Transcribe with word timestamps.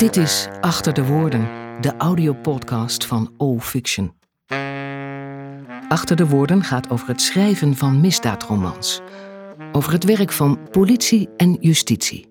Dit 0.00 0.16
is 0.16 0.48
Achter 0.60 0.92
de 0.92 1.04
Woorden, 1.04 1.40
de 1.80 1.96
audiopodcast 1.96 3.06
van 3.06 3.34
O 3.36 3.58
Fiction. 3.58 4.14
Achter 5.88 6.16
de 6.16 6.26
Woorden 6.26 6.62
gaat 6.62 6.90
over 6.90 7.08
het 7.08 7.20
schrijven 7.20 7.76
van 7.76 8.00
misdaadromans. 8.00 9.00
Over 9.72 9.92
het 9.92 10.04
werk 10.04 10.32
van 10.32 10.68
politie 10.70 11.28
en 11.36 11.56
justitie. 11.60 12.28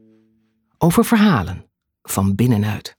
Over 0.77 1.05
verhalen, 1.05 1.65
van 2.01 2.35
binnenuit. 2.35 2.97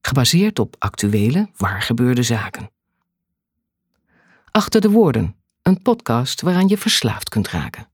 Gebaseerd 0.00 0.58
op 0.58 0.76
actuele, 0.78 1.48
waargebeurde 1.56 2.22
zaken. 2.22 2.70
Achter 4.50 4.80
de 4.80 4.90
Woorden, 4.90 5.36
een 5.62 5.82
podcast 5.82 6.40
waaraan 6.40 6.68
je 6.68 6.78
verslaafd 6.78 7.28
kunt 7.28 7.48
raken. 7.48 7.90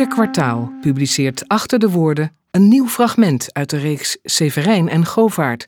Ieder 0.00 0.14
kwartaal 0.14 0.72
publiceert 0.80 1.48
Achter 1.48 1.78
de 1.78 1.90
Woorden 1.90 2.36
een 2.50 2.68
nieuw 2.68 2.86
fragment 2.88 3.54
uit 3.54 3.70
de 3.70 3.76
reeks 3.76 4.18
Severijn 4.22 4.88
en 4.88 5.06
Govaert 5.06 5.66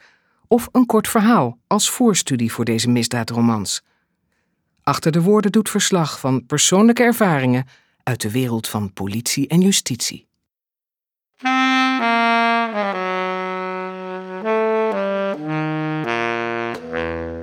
of 0.49 0.69
een 0.71 0.87
kort 0.87 1.09
verhaal 1.09 1.59
als 1.67 1.91
voorstudie 1.91 2.53
voor 2.53 2.65
deze 2.65 2.89
misdaadromans. 2.89 3.83
Achter 4.83 5.13
de 5.13 5.23
Woorden 5.23 5.53
doet 5.53 5.69
verslag 5.69 6.21
van 6.21 6.47
persoonlijke 6.47 7.03
ervaringen 7.03 7.67
uit 8.03 8.21
de 8.21 8.31
wereld 8.31 8.69
van 8.69 8.93
politie 8.93 9.49
en 9.49 9.61
justitie. 9.61 10.27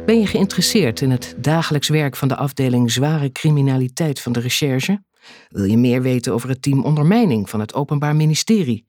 Ben 0.05 0.19
je 0.19 0.27
geïnteresseerd 0.27 1.01
in 1.01 1.11
het 1.11 1.35
dagelijks 1.37 1.87
werk 1.87 2.15
van 2.15 2.27
de 2.27 2.35
afdeling 2.35 2.91
zware 2.91 3.31
criminaliteit 3.31 4.19
van 4.19 4.31
de 4.31 4.39
recherche? 4.39 5.07
Wil 5.49 5.63
je 5.63 5.77
meer 5.77 6.01
weten 6.01 6.33
over 6.33 6.49
het 6.49 6.61
team 6.61 6.83
ondermijning 6.83 7.49
van 7.49 7.59
het 7.59 7.73
Openbaar 7.73 8.15
Ministerie? 8.15 8.87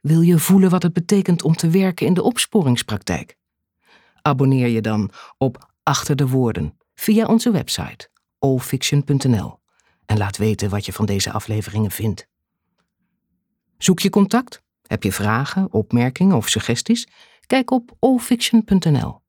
Wil 0.00 0.20
je 0.20 0.38
voelen 0.38 0.70
wat 0.70 0.82
het 0.82 0.92
betekent 0.92 1.42
om 1.42 1.54
te 1.54 1.68
werken 1.68 2.06
in 2.06 2.14
de 2.14 2.22
opsporingspraktijk? 2.22 3.36
Abonneer 4.22 4.68
je 4.68 4.80
dan 4.80 5.10
op 5.38 5.72
Achter 5.82 6.16
de 6.16 6.28
Woorden 6.28 6.78
via 6.94 7.26
onze 7.26 7.50
website 7.50 8.08
allfiction.nl 8.38 9.58
en 10.06 10.18
laat 10.18 10.36
weten 10.36 10.70
wat 10.70 10.86
je 10.86 10.92
van 10.92 11.06
deze 11.06 11.32
afleveringen 11.32 11.90
vindt. 11.90 12.26
Zoek 13.78 14.00
je 14.00 14.10
contact? 14.10 14.62
Heb 14.86 15.02
je 15.02 15.12
vragen, 15.12 15.72
opmerkingen 15.72 16.36
of 16.36 16.48
suggesties? 16.48 17.08
Kijk 17.46 17.70
op 17.70 17.96
allfiction.nl. 17.98 19.22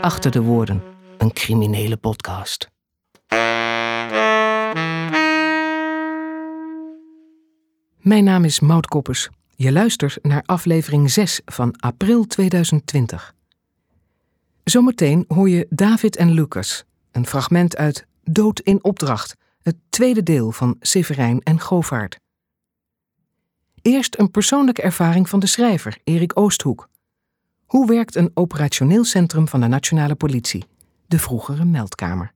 Achter 0.00 0.30
de 0.30 0.42
Woorden, 0.42 0.82
een 1.18 1.32
criminele 1.32 1.96
podcast. 1.96 2.70
Mijn 8.00 8.24
naam 8.24 8.44
is 8.44 8.60
Maud 8.60 8.86
Koppers. 8.86 9.28
Je 9.54 9.72
luistert 9.72 10.18
naar 10.22 10.42
aflevering 10.44 11.10
6 11.10 11.40
van 11.44 11.76
april 11.76 12.24
2020. 12.24 13.34
Zometeen 14.64 15.24
hoor 15.28 15.48
je 15.48 15.66
David 15.70 16.16
en 16.16 16.30
Lucas, 16.30 16.84
een 17.12 17.26
fragment 17.26 17.76
uit 17.76 18.06
Dood 18.22 18.60
in 18.60 18.84
opdracht, 18.84 19.34
het 19.62 19.76
tweede 19.88 20.22
deel 20.22 20.52
van 20.52 20.76
Severijn 20.80 21.40
en 21.42 21.60
Govaert. 21.60 22.18
Eerst 23.82 24.18
een 24.18 24.30
persoonlijke 24.30 24.82
ervaring 24.82 25.28
van 25.28 25.40
de 25.40 25.46
schrijver, 25.46 25.98
Erik 26.04 26.38
Oosthoek. 26.38 26.88
Hoe 27.66 27.86
werkt 27.86 28.14
een 28.14 28.30
operationeel 28.34 29.04
centrum 29.04 29.48
van 29.48 29.60
de 29.60 29.66
Nationale 29.66 30.14
Politie, 30.14 30.64
de 31.06 31.18
vroegere 31.18 31.64
meldkamer? 31.64 32.32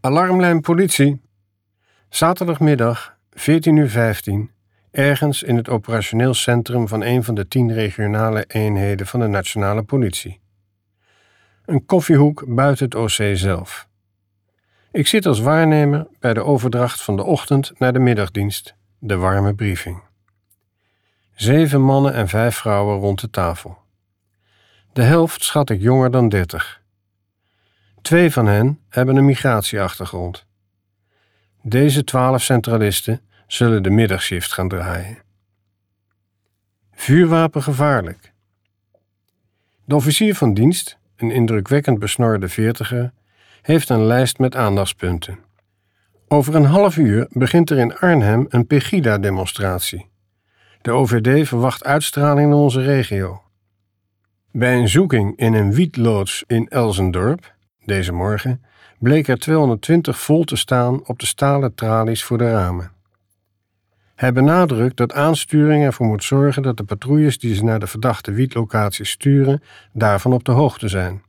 Alarmlijn 0.00 0.60
politie. 0.60 1.20
Zaterdagmiddag, 2.08 3.16
14.15 3.34 3.42
uur, 3.64 4.48
ergens 4.90 5.42
in 5.42 5.56
het 5.56 5.68
operationeel 5.68 6.34
centrum 6.34 6.88
van 6.88 7.02
een 7.02 7.24
van 7.24 7.34
de 7.34 7.48
tien 7.48 7.72
regionale 7.72 8.44
eenheden 8.46 9.06
van 9.06 9.20
de 9.20 9.26
Nationale 9.26 9.82
Politie. 9.82 10.40
Een 11.64 11.86
koffiehoek 11.86 12.44
buiten 12.54 12.84
het 12.84 12.94
OC 12.94 13.36
zelf. 13.36 13.88
Ik 14.90 15.06
zit 15.06 15.26
als 15.26 15.40
waarnemer 15.40 16.06
bij 16.20 16.34
de 16.34 16.44
overdracht 16.44 17.02
van 17.02 17.16
de 17.16 17.22
ochtend 17.22 17.78
naar 17.78 17.92
de 17.92 17.98
middagdienst, 17.98 18.74
de 18.98 19.16
warme 19.16 19.54
briefing. 19.54 20.02
Zeven 21.34 21.80
mannen 21.80 22.14
en 22.14 22.28
vijf 22.28 22.56
vrouwen 22.56 22.98
rond 22.98 23.20
de 23.20 23.30
tafel. 23.30 23.78
De 24.92 25.02
helft 25.02 25.42
schat 25.44 25.70
ik 25.70 25.80
jonger 25.80 26.10
dan 26.10 26.28
dertig. 26.28 26.84
Twee 28.06 28.30
van 28.30 28.46
hen 28.46 28.80
hebben 28.88 29.16
een 29.16 29.24
migratieachtergrond. 29.24 30.46
Deze 31.62 32.04
twaalf 32.04 32.42
centralisten 32.42 33.20
zullen 33.46 33.82
de 33.82 33.90
middagshift 33.90 34.52
gaan 34.52 34.68
draaien. 34.68 35.18
Vuurwapen 36.92 37.62
gevaarlijk. 37.62 38.32
De 39.84 39.94
officier 39.94 40.34
van 40.34 40.54
dienst, 40.54 40.98
een 41.16 41.30
indrukwekkend 41.30 41.98
besnorde 41.98 42.48
veertiger, 42.48 43.12
heeft 43.62 43.88
een 43.88 44.04
lijst 44.04 44.38
met 44.38 44.56
aandachtspunten. 44.56 45.38
Over 46.28 46.54
een 46.54 46.64
half 46.64 46.96
uur 46.96 47.26
begint 47.30 47.70
er 47.70 47.78
in 47.78 47.96
Arnhem 47.96 48.46
een 48.48 48.66
Pegida-demonstratie. 48.66 50.08
De 50.82 50.90
OVD 50.90 51.48
verwacht 51.48 51.84
uitstraling 51.84 52.48
naar 52.50 52.58
onze 52.58 52.82
regio. 52.82 53.42
Bij 54.50 54.76
een 54.76 54.88
zoeking 54.88 55.36
in 55.36 55.54
een 55.54 55.72
wietloods 55.72 56.44
in 56.46 56.68
Elsendorp, 56.68 57.54
deze 57.86 58.12
morgen, 58.12 58.62
bleek 58.98 59.28
er 59.28 59.38
220 59.38 60.18
vol 60.18 60.44
te 60.44 60.56
staan 60.56 61.06
op 61.06 61.18
de 61.18 61.26
stalen 61.26 61.74
tralies 61.74 62.24
voor 62.24 62.38
de 62.38 62.50
ramen. 62.50 62.90
Hij 64.14 64.32
benadrukt 64.32 64.96
dat 64.96 65.12
aansturing 65.12 65.84
ervoor 65.84 66.06
moet 66.06 66.24
zorgen 66.24 66.62
dat 66.62 66.76
de 66.76 66.84
patrouilles 66.84 67.38
die 67.38 67.54
ze 67.54 67.64
naar 67.64 67.80
de 67.80 67.86
verdachte 67.86 68.32
wietlocaties 68.32 69.10
sturen, 69.10 69.62
daarvan 69.92 70.32
op 70.32 70.44
de 70.44 70.52
hoogte 70.52 70.88
zijn. 70.88 71.22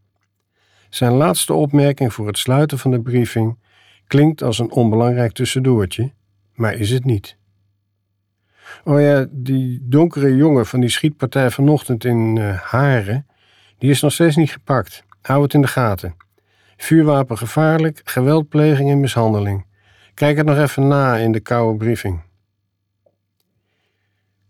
Zijn 0.90 1.12
laatste 1.12 1.53
opmerking 1.53 2.13
voor 2.13 2.28
het 2.28 2.38
sluiten 2.38 2.79
van 2.79 2.91
de 2.91 3.01
briefing 3.01 3.57
klinkt 4.07 4.44
als 4.44 4.59
een 4.59 4.72
onbelangrijk 4.72 5.31
tussendoortje, 5.31 6.12
maar 6.53 6.74
is 6.74 6.89
het 6.89 7.06
niet. 7.06 7.38
Oh 8.84 9.01
ja, 9.01 9.25
die 9.29 9.79
donkere 9.84 10.35
jongen 10.35 10.66
van 10.66 10.79
die 10.79 10.89
schietpartij 10.89 11.51
vanochtend 11.51 12.06
in 12.06 12.35
uh, 12.35 12.62
Haren, 12.62 13.28
die 13.78 13.89
is 13.89 14.01
nog 14.01 14.13
steeds 14.13 14.35
niet 14.35 14.51
gepakt. 14.51 15.03
Hou 15.22 15.44
het 15.44 15.53
in 15.53 15.62
de 15.62 15.68
gaten. 15.68 16.16
Vuurwapen 16.78 17.38
gevaarlijk, 17.38 18.02
geweldpleging 18.04 18.90
en 18.90 19.00
mishandeling. 19.00 19.66
Kijk 20.14 20.38
het 20.38 20.46
nog 20.46 20.58
even 20.58 20.88
na 20.88 21.16
in 21.16 21.32
de 21.32 21.40
koude 21.40 21.78
briefing. 21.78 22.22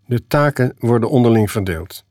De 0.06 0.28
taken 0.28 0.76
worden 0.80 1.10
onderling 1.10 1.52
verdeeld. 1.52 2.06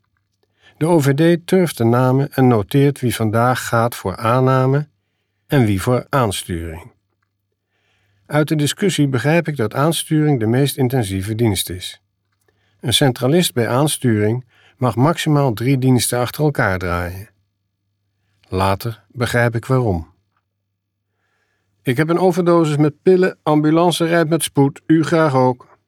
De 0.76 0.86
OVD 0.86 1.46
turft 1.46 1.76
de 1.76 1.84
namen 1.84 2.32
en 2.32 2.46
noteert 2.46 3.00
wie 3.00 3.14
vandaag 3.14 3.66
gaat 3.66 3.94
voor 3.94 4.16
aanname 4.16 4.88
en 5.46 5.64
wie 5.64 5.82
voor 5.82 6.06
aansturing. 6.08 6.92
Uit 8.26 8.48
de 8.48 8.56
discussie 8.56 9.08
begrijp 9.08 9.48
ik 9.48 9.56
dat 9.56 9.74
aansturing 9.74 10.40
de 10.40 10.46
meest 10.46 10.76
intensieve 10.76 11.34
dienst 11.34 11.70
is. 11.70 12.00
Een 12.80 12.92
centralist 12.92 13.54
bij 13.54 13.68
aansturing 13.68 14.44
mag 14.76 14.96
maximaal 14.96 15.52
drie 15.52 15.78
diensten 15.78 16.18
achter 16.18 16.44
elkaar 16.44 16.78
draaien. 16.78 17.28
Later 18.48 19.04
begrijp 19.08 19.54
ik 19.54 19.64
waarom. 19.64 20.14
Ik 21.82 21.96
heb 21.96 22.08
een 22.08 22.18
overdosis 22.18 22.76
met 22.76 23.02
pillen, 23.02 23.38
ambulance 23.42 24.06
rijdt 24.06 24.28
met 24.28 24.42
spoed, 24.42 24.80
u 24.86 25.04
graag 25.04 25.34
ook. 25.34 25.78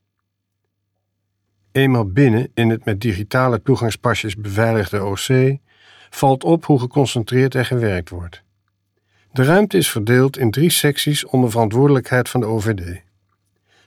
Eenmaal 1.72 2.06
binnen 2.06 2.50
in 2.54 2.70
het 2.70 2.84
met 2.84 3.00
digitale 3.00 3.62
toegangspasjes 3.62 4.36
beveiligde 4.36 5.04
OC 5.04 5.58
valt 6.10 6.44
op 6.44 6.64
hoe 6.64 6.80
geconcentreerd 6.80 7.54
er 7.54 7.64
gewerkt 7.64 8.10
wordt. 8.10 8.42
De 9.32 9.44
ruimte 9.44 9.76
is 9.76 9.90
verdeeld 9.90 10.38
in 10.38 10.50
drie 10.50 10.70
secties 10.70 11.24
onder 11.24 11.50
verantwoordelijkheid 11.50 12.28
van 12.28 12.40
de 12.40 12.46
OVD. 12.46 13.02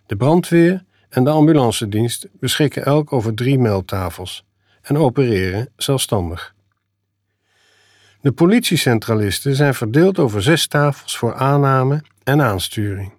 De 0.06 0.15
brandweer 0.15 0.83
en 1.09 1.24
de 1.24 1.29
ambulancedienst 1.29 2.27
beschikken 2.39 2.85
elk 2.85 3.13
over 3.13 3.33
drie 3.33 3.59
meldtafels 3.59 4.45
en 4.81 4.97
opereren 4.97 5.69
zelfstandig. 5.75 6.56
De 8.21 8.31
politiecentralisten 8.31 9.56
zijn 9.56 9.73
verdeeld 9.73 10.19
over 10.19 10.44
zes 10.44 10.68
tafels 10.68 11.18
voor 11.18 11.33
aanname 11.33 12.03
en 12.23 12.41
aansturing. 12.41 13.13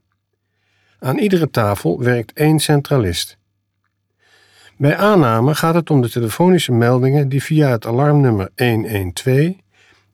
Aan 0.98 1.18
iedere 1.18 1.50
tafel 1.50 2.02
werkt 2.02 2.32
één 2.32 2.58
centralist. 2.58 3.38
Bij 4.76 4.96
aanname 4.96 5.54
gaat 5.54 5.74
het 5.74 5.90
om 5.90 6.02
de 6.02 6.10
telefonische 6.10 6.72
meldingen 6.72 7.28
die 7.28 7.42
via 7.42 7.68
het 7.68 7.86
alarmnummer 7.86 8.50
112 8.56 9.52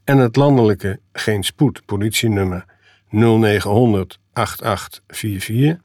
en 0.05 0.19
het 0.19 0.37
landelijke 0.37 1.01
geen 1.13 1.45
spoed 1.45 1.85
politienummer 1.85 2.65
0900 3.11 4.19
8844 4.33 5.81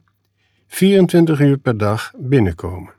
24 0.66 1.40
uur 1.40 1.58
per 1.58 1.78
dag 1.78 2.12
binnenkomen. 2.16 2.93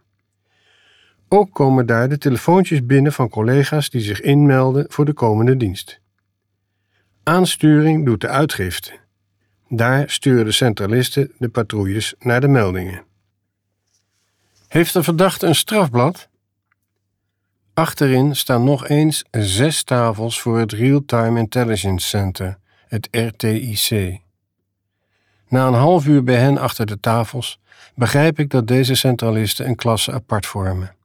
Ook 1.36 1.54
komen 1.54 1.86
daar 1.86 2.10
de 2.10 2.18
telefoontjes 2.18 2.86
binnen 2.86 3.14
van 3.14 3.30
collega's 3.30 3.90
die 3.90 4.02
zich 4.02 4.22
inmelden 4.22 4.86
voor 4.90 5.06
de 5.06 5.14
komende 5.14 5.58
dienst. 5.58 6.00
Aansturing 7.24 8.06
doet 8.06 8.22
de 8.22 8.28
uitgifte. 8.28 8.92
Daar 9.70 10.10
sturen 10.10 10.46
de 10.46 10.52
centralisten 10.52 11.32
de 11.38 11.50
patrouilles 11.50 12.14
naar 12.20 12.42
de 12.42 12.48
meldingen. 12.48 13.04
Heeft 14.68 14.94
de 14.94 15.04
verdachte 15.04 15.48
een 15.48 15.56
strafblad? 15.56 16.30
Achterin 17.74 18.36
staan 18.36 18.64
nog 18.64 18.88
eens 18.88 19.24
zes 19.32 19.84
tafels 19.84 20.42
voor 20.42 20.60
het 20.60 20.72
Real-Time 20.72 21.40
Intelligence 21.40 22.08
Center, 22.08 22.58
het 22.88 23.08
RTIC. 23.12 24.20
Na 25.48 25.68
een 25.68 25.74
half 25.74 26.08
uur 26.08 26.24
bij 26.24 26.40
hen 26.40 26.58
achter 26.58 26.86
de 26.86 27.00
tafels 27.00 27.60
begrijp 27.96 28.40
ik 28.40 28.50
dat 28.50 28.68
deze 28.68 28.96
centralisten 28.96 29.68
een 29.68 29.76
klasse 29.76 30.12
apart 30.12 30.46
vormen. 30.46 30.96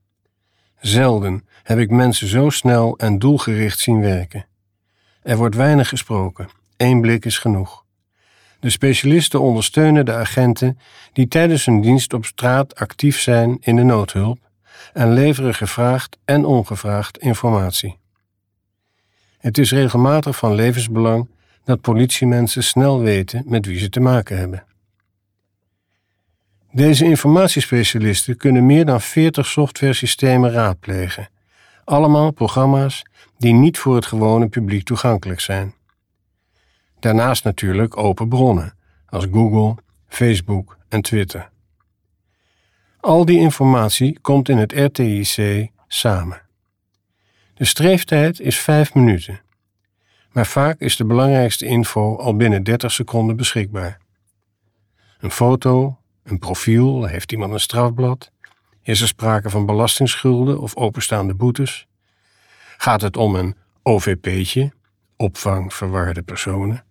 Zelden 0.81 1.47
heb 1.63 1.79
ik 1.79 1.91
mensen 1.91 2.29
zo 2.29 2.51
snel 2.51 2.99
en 2.99 3.19
doelgericht 3.19 3.79
zien 3.79 4.01
werken. 4.01 4.47
Er 5.23 5.37
wordt 5.37 5.55
weinig 5.55 5.89
gesproken, 5.89 6.49
één 6.77 7.01
blik 7.01 7.25
is 7.25 7.39
genoeg. 7.39 7.85
De 8.61 8.71
specialisten 8.71 9.41
ondersteunen 9.41 10.05
de 10.05 10.15
agenten 10.15 10.79
die 11.13 11.29
tijdens 11.29 11.65
hun 11.65 11.81
dienst 11.81 12.13
op 12.13 12.25
straat 12.25 12.75
actief 12.75 13.21
zijn 13.21 13.57
in 13.61 13.77
de 13.77 13.83
noodhulp 13.83 14.39
en 14.93 15.13
leveren 15.13 15.55
gevraagd 15.55 16.19
en 16.25 16.45
ongevraagd 16.45 17.19
informatie. 17.19 17.99
Het 19.39 19.59
is 19.59 19.71
regelmatig 19.71 20.37
van 20.37 20.55
levensbelang 20.55 21.29
dat 21.65 21.81
politiemensen 21.81 22.65
snel 22.65 23.01
weten 23.01 23.43
met 23.47 23.67
wie 23.67 23.79
ze 23.79 23.89
te 23.89 24.01
maken 24.01 24.39
hebben. 24.39 24.65
Deze 26.73 27.05
informatiespecialisten 27.05 28.37
kunnen 28.37 28.67
meer 28.67 28.85
dan 28.85 29.01
40 29.01 29.47
softwaresystemen 29.47 30.51
raadplegen, 30.51 31.29
allemaal 31.85 32.31
programma's 32.31 33.03
die 33.39 33.53
niet 33.53 33.79
voor 33.79 33.95
het 33.95 34.07
gewone 34.07 34.49
publiek 34.49 34.85
toegankelijk 34.85 35.41
zijn. 35.41 35.75
Daarnaast 37.01 37.45
natuurlijk 37.45 37.97
open 37.97 38.29
bronnen, 38.29 38.75
als 39.07 39.27
Google, 39.33 39.83
Facebook 40.09 40.79
en 40.89 41.03
Twitter. 41.03 41.51
Al 43.01 43.25
die 43.25 43.39
informatie 43.39 44.19
komt 44.21 44.49
in 44.49 44.59
het 44.59 44.73
RTIC 44.73 45.69
samen. 45.89 46.43
De 47.55 47.65
streeftijd 47.65 48.41
is 48.41 48.59
5 48.59 48.95
minuten, 48.95 49.41
maar 50.33 50.47
vaak 50.47 50.81
is 50.81 50.97
de 50.97 51.05
belangrijkste 51.05 51.67
info 51.67 52.17
al 52.17 52.37
binnen 52.37 52.63
30 52.63 52.93
seconden 52.93 53.37
beschikbaar. 53.37 53.99
Een 55.19 55.31
foto, 55.31 56.00
een 56.23 56.39
profiel, 56.39 57.05
heeft 57.05 57.33
iemand 57.33 57.53
een 57.53 57.61
strafblad? 57.61 58.33
Is 58.83 59.01
er 59.01 59.09
sprake 59.09 59.51
van 59.51 59.67
belastingsschulden 59.67 60.61
of 60.61 60.77
openstaande 60.77 61.35
boetes? 61.35 61.87
Gaat 62.77 63.01
het 63.01 63.17
om 63.17 63.35
een 63.35 63.57
OVP'tje, 63.83 64.73
opvang 65.17 65.75
verwarde 65.75 66.23
personen? 66.23 66.85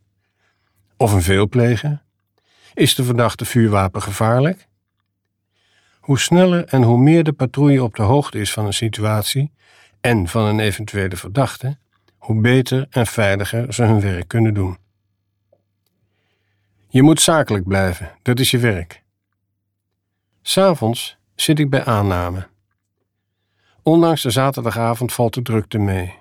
Of 0.97 1.13
een 1.13 1.21
veelpleger? 1.21 2.01
Is 2.73 2.95
de 2.95 3.03
verdachte 3.03 3.45
vuurwapen 3.45 4.01
gevaarlijk? 4.01 4.67
Hoe 5.99 6.19
sneller 6.19 6.65
en 6.65 6.83
hoe 6.83 6.99
meer 6.99 7.23
de 7.23 7.33
patrouille 7.33 7.83
op 7.83 7.95
de 7.95 8.01
hoogte 8.01 8.39
is 8.39 8.53
van 8.53 8.65
een 8.65 8.73
situatie 8.73 9.51
en 10.01 10.27
van 10.27 10.45
een 10.45 10.59
eventuele 10.59 11.15
verdachte, 11.15 11.77
hoe 12.17 12.41
beter 12.41 12.87
en 12.89 13.07
veiliger 13.07 13.73
ze 13.73 13.83
hun 13.83 14.01
werk 14.01 14.27
kunnen 14.27 14.53
doen. 14.53 14.77
Je 16.87 17.01
moet 17.01 17.21
zakelijk 17.21 17.67
blijven, 17.67 18.11
dat 18.21 18.39
is 18.39 18.51
je 18.51 18.57
werk. 18.57 19.03
S'avonds 20.49 21.17
zit 21.35 21.59
ik 21.59 21.69
bij 21.69 21.85
aanname. 21.85 22.47
Ondanks 23.83 24.21
de 24.21 24.29
zaterdagavond 24.29 25.13
valt 25.13 25.33
de 25.33 25.41
drukte 25.41 25.77
mee. 25.77 26.13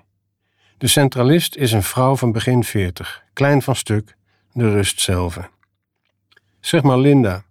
De 0.77 0.87
centralist 0.87 1.55
is 1.55 1.71
een 1.71 1.83
vrouw 1.83 2.15
van 2.15 2.31
begin 2.31 2.63
veertig, 2.63 3.23
klein 3.33 3.61
van 3.61 3.75
stuk, 3.75 4.15
de 4.53 4.71
rust 4.71 5.01
zelf. 5.01 5.49
Zeg 6.59 6.83
maar 6.83 6.97
Linda. 6.97 7.43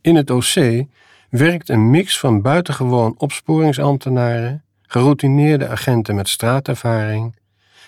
In 0.00 0.16
het 0.16 0.30
OC 0.30 0.84
werkt 1.30 1.68
een 1.68 1.90
mix 1.90 2.18
van 2.18 2.42
buitengewoon 2.42 3.14
opsporingsambtenaren, 3.18 4.64
geroutineerde 4.82 5.68
agenten 5.68 6.14
met 6.14 6.28
straatervaring 6.28 7.36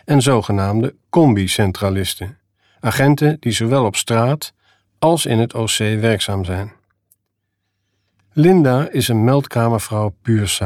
en 0.04 0.22
zogenaamde 0.22 0.94
combi-centralisten, 1.10 2.38
agenten 2.80 3.36
die 3.40 3.52
zowel 3.52 3.84
op 3.84 3.96
straat 3.96 4.52
als 4.98 5.26
in 5.26 5.38
het 5.38 5.54
OC 5.54 5.76
werkzaam 5.78 6.44
zijn. 6.44 6.78
Linda 8.32 8.88
is 8.90 9.08
een 9.08 9.24
meldkamervrouw 9.24 10.14
puur. 10.22 10.58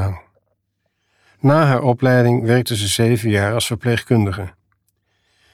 Na 1.40 1.64
haar 1.64 1.82
opleiding 1.82 2.42
werkte 2.42 2.76
ze 2.76 2.88
zeven 2.88 3.30
jaar 3.30 3.54
als 3.54 3.66
verpleegkundige. 3.66 4.54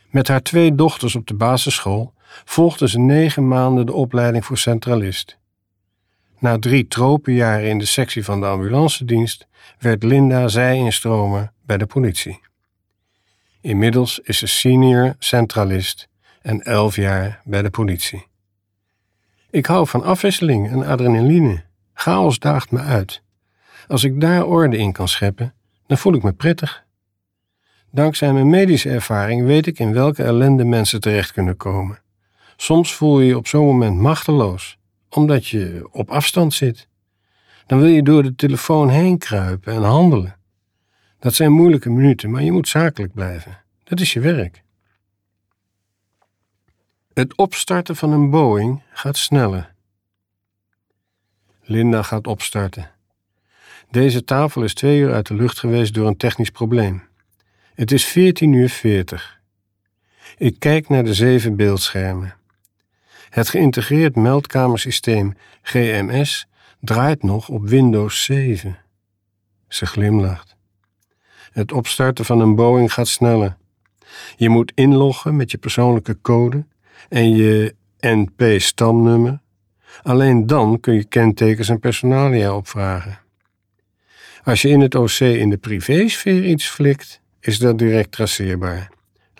Met 0.08 0.28
haar 0.28 0.42
twee 0.42 0.74
dochters 0.74 1.14
op 1.14 1.26
de 1.26 1.34
basisschool 1.34 2.12
volgde 2.44 2.88
ze 2.88 2.98
negen 2.98 3.48
maanden 3.48 3.86
de 3.86 3.92
opleiding 3.92 4.44
voor 4.44 4.58
centralist. 4.58 5.38
Na 6.38 6.58
drie 6.58 6.88
tropenjaren 6.88 7.68
in 7.68 7.78
de 7.78 7.84
sectie 7.84 8.24
van 8.24 8.40
de 8.40 8.46
ambulancedienst 8.46 9.46
werd 9.78 10.02
Linda 10.02 10.48
zij-instromer 10.48 11.52
bij 11.66 11.76
de 11.76 11.86
politie. 11.86 12.40
Inmiddels 13.60 14.18
is 14.18 14.38
ze 14.38 14.46
senior 14.46 15.14
centralist 15.18 16.08
en 16.42 16.62
elf 16.62 16.96
jaar 16.96 17.40
bij 17.44 17.62
de 17.62 17.70
politie. 17.70 18.26
Ik 19.50 19.66
hou 19.66 19.86
van 19.86 20.02
afwisseling 20.02 20.70
en 20.70 20.86
adrenaline. 20.86 21.68
Chaos 22.00 22.38
daagt 22.38 22.70
me 22.70 22.78
uit. 22.78 23.22
Als 23.88 24.04
ik 24.04 24.20
daar 24.20 24.44
orde 24.44 24.76
in 24.76 24.92
kan 24.92 25.08
scheppen, 25.08 25.54
dan 25.86 25.98
voel 25.98 26.14
ik 26.14 26.22
me 26.22 26.32
prettig. 26.32 26.84
Dankzij 27.90 28.32
mijn 28.32 28.50
medische 28.50 28.90
ervaring 28.90 29.44
weet 29.46 29.66
ik 29.66 29.78
in 29.78 29.92
welke 29.92 30.22
ellende 30.22 30.64
mensen 30.64 31.00
terecht 31.00 31.32
kunnen 31.32 31.56
komen. 31.56 32.02
Soms 32.56 32.94
voel 32.94 33.20
je 33.20 33.26
je 33.26 33.36
op 33.36 33.46
zo'n 33.46 33.66
moment 33.66 33.96
machteloos, 33.96 34.78
omdat 35.08 35.46
je 35.46 35.88
op 35.90 36.10
afstand 36.10 36.54
zit. 36.54 36.88
Dan 37.66 37.78
wil 37.78 37.88
je 37.88 38.02
door 38.02 38.22
de 38.22 38.34
telefoon 38.34 38.88
heen 38.88 39.18
kruipen 39.18 39.74
en 39.74 39.82
handelen. 39.82 40.36
Dat 41.18 41.34
zijn 41.34 41.52
moeilijke 41.52 41.90
minuten, 41.90 42.30
maar 42.30 42.42
je 42.42 42.52
moet 42.52 42.68
zakelijk 42.68 43.12
blijven. 43.12 43.58
Dat 43.84 44.00
is 44.00 44.12
je 44.12 44.20
werk. 44.20 44.62
Het 47.12 47.36
opstarten 47.36 47.96
van 47.96 48.12
een 48.12 48.30
Boeing 48.30 48.82
gaat 48.92 49.16
sneller. 49.16 49.69
Linda 51.70 52.02
gaat 52.02 52.26
opstarten. 52.26 52.90
Deze 53.90 54.24
tafel 54.24 54.62
is 54.62 54.74
twee 54.74 54.98
uur 54.98 55.12
uit 55.12 55.26
de 55.26 55.34
lucht 55.34 55.58
geweest 55.58 55.94
door 55.94 56.06
een 56.06 56.16
technisch 56.16 56.50
probleem. 56.50 57.02
Het 57.74 57.92
is 57.92 58.04
14 58.04 58.52
uur 58.52 58.68
40. 58.68 59.40
Ik 60.36 60.58
kijk 60.58 60.88
naar 60.88 61.04
de 61.04 61.14
zeven 61.14 61.56
beeldschermen. 61.56 62.34
Het 63.28 63.48
geïntegreerd 63.48 64.16
meldkamersysteem 64.16 65.36
GMS 65.62 66.46
draait 66.80 67.22
nog 67.22 67.48
op 67.48 67.68
Windows 67.68 68.24
7. 68.24 68.78
Ze 69.68 69.86
glimlacht. 69.86 70.56
Het 71.52 71.72
opstarten 71.72 72.24
van 72.24 72.40
een 72.40 72.54
Boeing 72.54 72.92
gaat 72.92 73.08
sneller. 73.08 73.56
Je 74.36 74.48
moet 74.48 74.72
inloggen 74.74 75.36
met 75.36 75.50
je 75.50 75.58
persoonlijke 75.58 76.20
code 76.20 76.64
en 77.08 77.36
je 77.36 77.74
NP-stamnummer. 78.00 79.40
Alleen 80.02 80.46
dan 80.46 80.80
kun 80.80 80.94
je 80.94 81.04
kentekens 81.04 81.68
en 81.68 81.80
personalia 81.80 82.56
opvragen. 82.56 83.18
Als 84.44 84.62
je 84.62 84.68
in 84.68 84.80
het 84.80 84.94
OC 84.94 85.18
in 85.18 85.50
de 85.50 85.56
privésfeer 85.56 86.44
iets 86.44 86.68
flikt, 86.68 87.20
is 87.40 87.58
dat 87.58 87.78
direct 87.78 88.12
traceerbaar. 88.12 88.90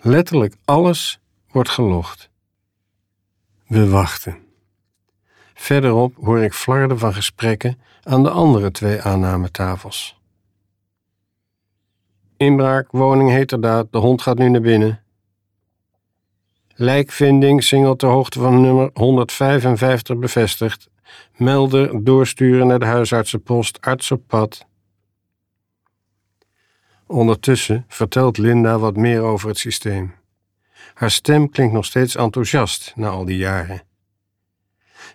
Letterlijk 0.01 0.55
alles 0.65 1.19
wordt 1.51 1.69
gelogd. 1.69 2.29
We 3.67 3.89
wachten. 3.89 4.37
Verderop 5.53 6.15
hoor 6.15 6.39
ik 6.39 6.53
flarden 6.53 6.99
van 6.99 7.13
gesprekken 7.13 7.79
aan 8.03 8.23
de 8.23 8.29
andere 8.29 8.71
twee 8.71 9.01
aannametafels. 9.01 10.19
Inbraak, 12.37 12.91
woning 12.91 13.29
heterdaad, 13.29 13.87
de 13.91 13.97
hond 13.97 14.21
gaat 14.21 14.37
nu 14.37 14.49
naar 14.49 14.61
binnen. 14.61 15.03
Lijkvinding, 16.81 17.63
singel 17.63 17.95
ter 17.95 18.09
hoogte 18.09 18.39
van 18.39 18.61
nummer 18.61 18.89
155 18.93 20.17
bevestigd. 20.17 20.89
Melder 21.35 22.03
doorsturen 22.03 22.67
naar 22.67 22.79
de 22.79 22.85
huisartsenpost, 22.85 23.81
arts 23.81 24.11
op 24.11 24.23
pad. 24.27 24.65
Ondertussen 27.07 27.85
vertelt 27.87 28.37
Linda 28.37 28.79
wat 28.79 28.95
meer 28.95 29.21
over 29.21 29.47
het 29.47 29.57
systeem. 29.57 30.15
Haar 30.93 31.11
stem 31.11 31.49
klinkt 31.49 31.73
nog 31.73 31.85
steeds 31.85 32.15
enthousiast 32.15 32.93
na 32.95 33.09
al 33.09 33.25
die 33.25 33.37
jaren. 33.37 33.83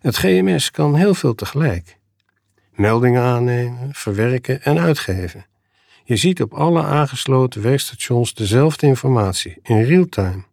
Het 0.01 0.17
GMS 0.17 0.71
kan 0.71 0.95
heel 0.95 1.15
veel 1.15 1.35
tegelijk. 1.35 1.99
Meldingen 2.71 3.23
aannemen, 3.23 3.89
verwerken 3.93 4.63
en 4.63 4.79
uitgeven. 4.79 5.47
Je 6.05 6.17
ziet 6.17 6.43
op 6.43 6.55
alle 6.55 6.83
aangesloten 6.83 7.63
werkstations 7.63 8.35
dezelfde 8.35 8.87
informatie 8.87 9.59
in 9.63 9.83
real 9.83 10.07
time. 10.09 10.46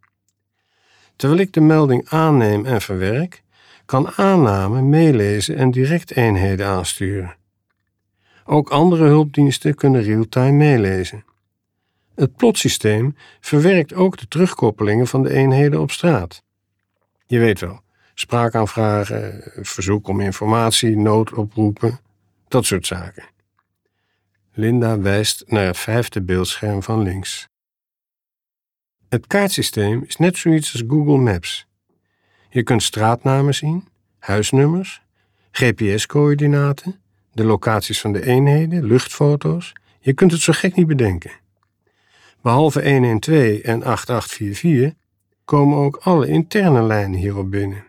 Terwijl 1.16 1.40
ik 1.40 1.52
de 1.52 1.60
melding 1.60 2.08
aanneem 2.08 2.66
en 2.66 2.80
verwerk, 2.80 3.42
kan 3.84 4.10
aanname 4.10 4.82
meelezen 4.82 5.56
en 5.56 5.70
direct 5.70 6.10
eenheden 6.10 6.66
aansturen. 6.66 7.36
Ook 8.44 8.70
andere 8.70 9.04
hulpdiensten 9.04 9.74
kunnen 9.74 10.02
real-time 10.02 10.52
meelezen. 10.52 11.24
Het 12.14 12.36
plotsysteem 12.36 13.16
verwerkt 13.40 13.94
ook 13.94 14.18
de 14.18 14.28
terugkoppelingen 14.28 15.06
van 15.06 15.22
de 15.22 15.30
eenheden 15.30 15.80
op 15.80 15.90
straat. 15.90 16.42
Je 17.26 17.38
weet 17.38 17.60
wel, 17.60 17.80
spraakaanvragen, 18.14 19.42
verzoek 19.62 20.08
om 20.08 20.20
informatie, 20.20 20.96
noodoproepen, 20.96 22.00
dat 22.48 22.64
soort 22.64 22.86
zaken. 22.86 23.24
Linda 24.52 24.98
wijst 24.98 25.44
naar 25.46 25.66
het 25.66 25.78
vijfde 25.78 26.22
beeldscherm 26.22 26.82
van 26.82 27.02
links. 27.02 27.48
Het 29.14 29.26
kaartsysteem 29.26 30.04
is 30.06 30.16
net 30.16 30.36
zoiets 30.36 30.72
als 30.72 30.82
Google 30.88 31.18
Maps. 31.18 31.66
Je 32.50 32.62
kunt 32.62 32.82
straatnamen 32.82 33.54
zien, 33.54 33.88
huisnummers, 34.18 35.02
GPS-coördinaten, 35.50 37.00
de 37.32 37.44
locaties 37.44 38.00
van 38.00 38.12
de 38.12 38.26
eenheden, 38.26 38.84
luchtfoto's. 38.84 39.72
Je 40.00 40.12
kunt 40.12 40.32
het 40.32 40.40
zo 40.40 40.52
gek 40.52 40.74
niet 40.74 40.86
bedenken. 40.86 41.30
Behalve 42.42 42.90
112 42.90 43.58
en 43.60 43.82
8844 43.82 44.92
komen 45.44 45.78
ook 45.78 45.96
alle 45.96 46.28
interne 46.28 46.82
lijnen 46.82 47.18
hierop 47.18 47.50
binnen. 47.50 47.84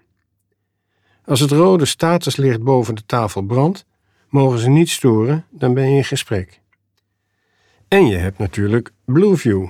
Als 1.23 1.39
het 1.39 1.51
rode 1.51 1.85
statuslicht 1.85 2.63
boven 2.63 2.95
de 2.95 3.05
tafel 3.05 3.41
brandt, 3.41 3.85
mogen 4.29 4.59
ze 4.59 4.69
niet 4.69 4.89
storen, 4.89 5.45
dan 5.49 5.73
ben 5.73 5.89
je 5.89 5.97
in 5.97 6.05
gesprek. 6.05 6.59
En 7.87 8.07
je 8.07 8.17
hebt 8.17 8.37
natuurlijk 8.37 8.91
Blueview. 9.05 9.67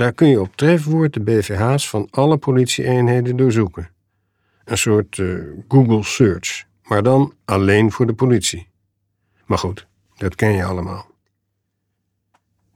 Daar 0.00 0.12
kun 0.12 0.28
je 0.28 0.40
op 0.40 0.56
trefwoord 0.56 1.12
de 1.12 1.20
BVH's 1.20 1.88
van 1.88 2.08
alle 2.10 2.36
politieeenheden 2.36 3.36
doorzoeken. 3.36 3.90
Een 4.64 4.78
soort 4.78 5.18
uh, 5.18 5.42
Google 5.68 6.02
Search, 6.02 6.64
maar 6.82 7.02
dan 7.02 7.34
alleen 7.44 7.92
voor 7.92 8.06
de 8.06 8.12
politie. 8.12 8.68
Maar 9.46 9.58
goed, 9.58 9.86
dat 10.16 10.34
ken 10.34 10.52
je 10.52 10.64
allemaal. 10.64 11.06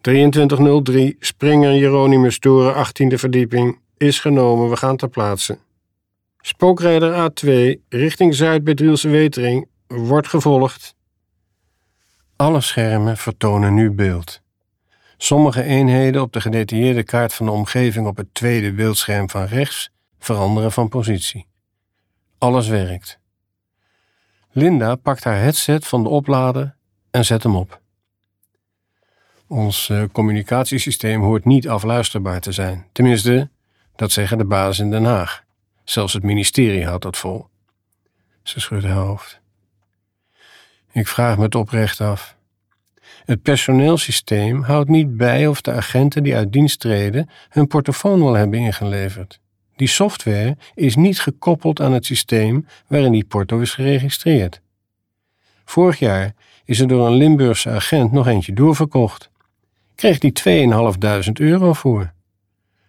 2303, 0.01 1.17
Springer 1.19 1.75
Jeronimus 1.75 2.39
Toren, 2.39 2.87
18e 2.87 3.15
verdieping, 3.15 3.79
is 3.97 4.21
genomen, 4.21 4.71
we 4.71 4.77
gaan 4.77 4.97
ter 4.97 5.09
plaatse. 5.09 5.59
Spookrijder 6.41 7.31
A2, 7.31 7.81
richting 7.89 8.35
Zuid 8.35 8.65
bij 8.65 8.75
Drielse 8.75 9.09
Wetering, 9.09 9.69
wordt 9.87 10.29
gevolgd. 10.29 10.95
Alle 12.37 12.61
schermen 12.61 13.17
vertonen 13.17 13.75
nu 13.75 13.91
beeld. 13.91 14.43
Sommige 15.25 15.63
eenheden 15.63 16.23
op 16.23 16.33
de 16.33 16.41
gedetailleerde 16.41 17.03
kaart 17.03 17.35
van 17.35 17.47
de 17.47 17.53
omgeving 17.53 18.07
op 18.07 18.17
het 18.17 18.35
tweede 18.35 18.73
beeldscherm 18.73 19.31
van 19.31 19.45
rechts 19.45 19.91
veranderen 20.19 20.73
van 20.73 20.89
positie. 20.89 21.47
Alles 22.39 22.69
werkt. 22.69 23.19
Linda 24.51 24.95
pakt 24.95 25.25
haar 25.25 25.39
headset 25.39 25.87
van 25.87 26.03
de 26.03 26.09
oplader 26.09 26.77
en 27.11 27.25
zet 27.25 27.43
hem 27.43 27.57
op. 27.57 27.81
Ons 29.47 29.89
uh, 29.89 30.05
communicatiesysteem 30.13 31.23
hoort 31.23 31.45
niet 31.45 31.69
afluisterbaar 31.69 32.41
te 32.41 32.53
zijn. 32.53 32.87
Tenminste, 32.93 33.51
dat 33.97 34.13
zeggen 34.13 34.39
de 34.39 34.45
baas 34.45 34.79
in 34.79 34.91
Den 34.91 35.05
Haag. 35.05 35.45
Zelfs 35.85 36.13
het 36.13 36.23
ministerie 36.23 36.87
houdt 36.87 37.03
dat 37.03 37.17
vol. 37.17 37.47
Ze 38.43 38.61
schudt 38.61 38.85
haar 38.85 38.93
hoofd. 38.93 39.41
Ik 40.93 41.09
vraag 41.09 41.37
me 41.37 41.43
het 41.43 41.55
oprecht 41.55 42.01
af. 42.01 42.37
Het 43.25 43.43
personeelsysteem 43.43 44.63
houdt 44.63 44.89
niet 44.89 45.17
bij 45.17 45.47
of 45.47 45.61
de 45.61 45.73
agenten 45.73 46.23
die 46.23 46.37
uit 46.37 46.53
dienst 46.53 46.81
treden 46.81 47.29
hun 47.49 47.67
portofoon 47.67 48.23
wel 48.23 48.35
hebben 48.35 48.59
ingeleverd. 48.59 49.41
Die 49.77 49.89
software 49.89 50.57
is 50.75 50.97
niet 50.97 51.21
gekoppeld 51.21 51.81
aan 51.81 51.93
het 51.93 52.07
systeem 52.07 52.67
waarin 52.87 53.13
die 53.13 53.25
porto 53.25 53.61
is 53.61 53.75
geregistreerd. 53.75 54.61
Vorig 55.65 55.99
jaar 55.99 56.35
is 56.65 56.81
er 56.81 56.89
door 56.89 57.07
een 57.07 57.17
Limburgse 57.17 57.71
agent 57.71 58.13
nog 58.13 58.27
eentje 58.27 58.53
doorverkocht. 58.53 59.31
Kreeg 59.95 60.19
die 60.19 60.33
2.500 61.27 61.33
euro 61.33 61.73
voor. 61.73 62.13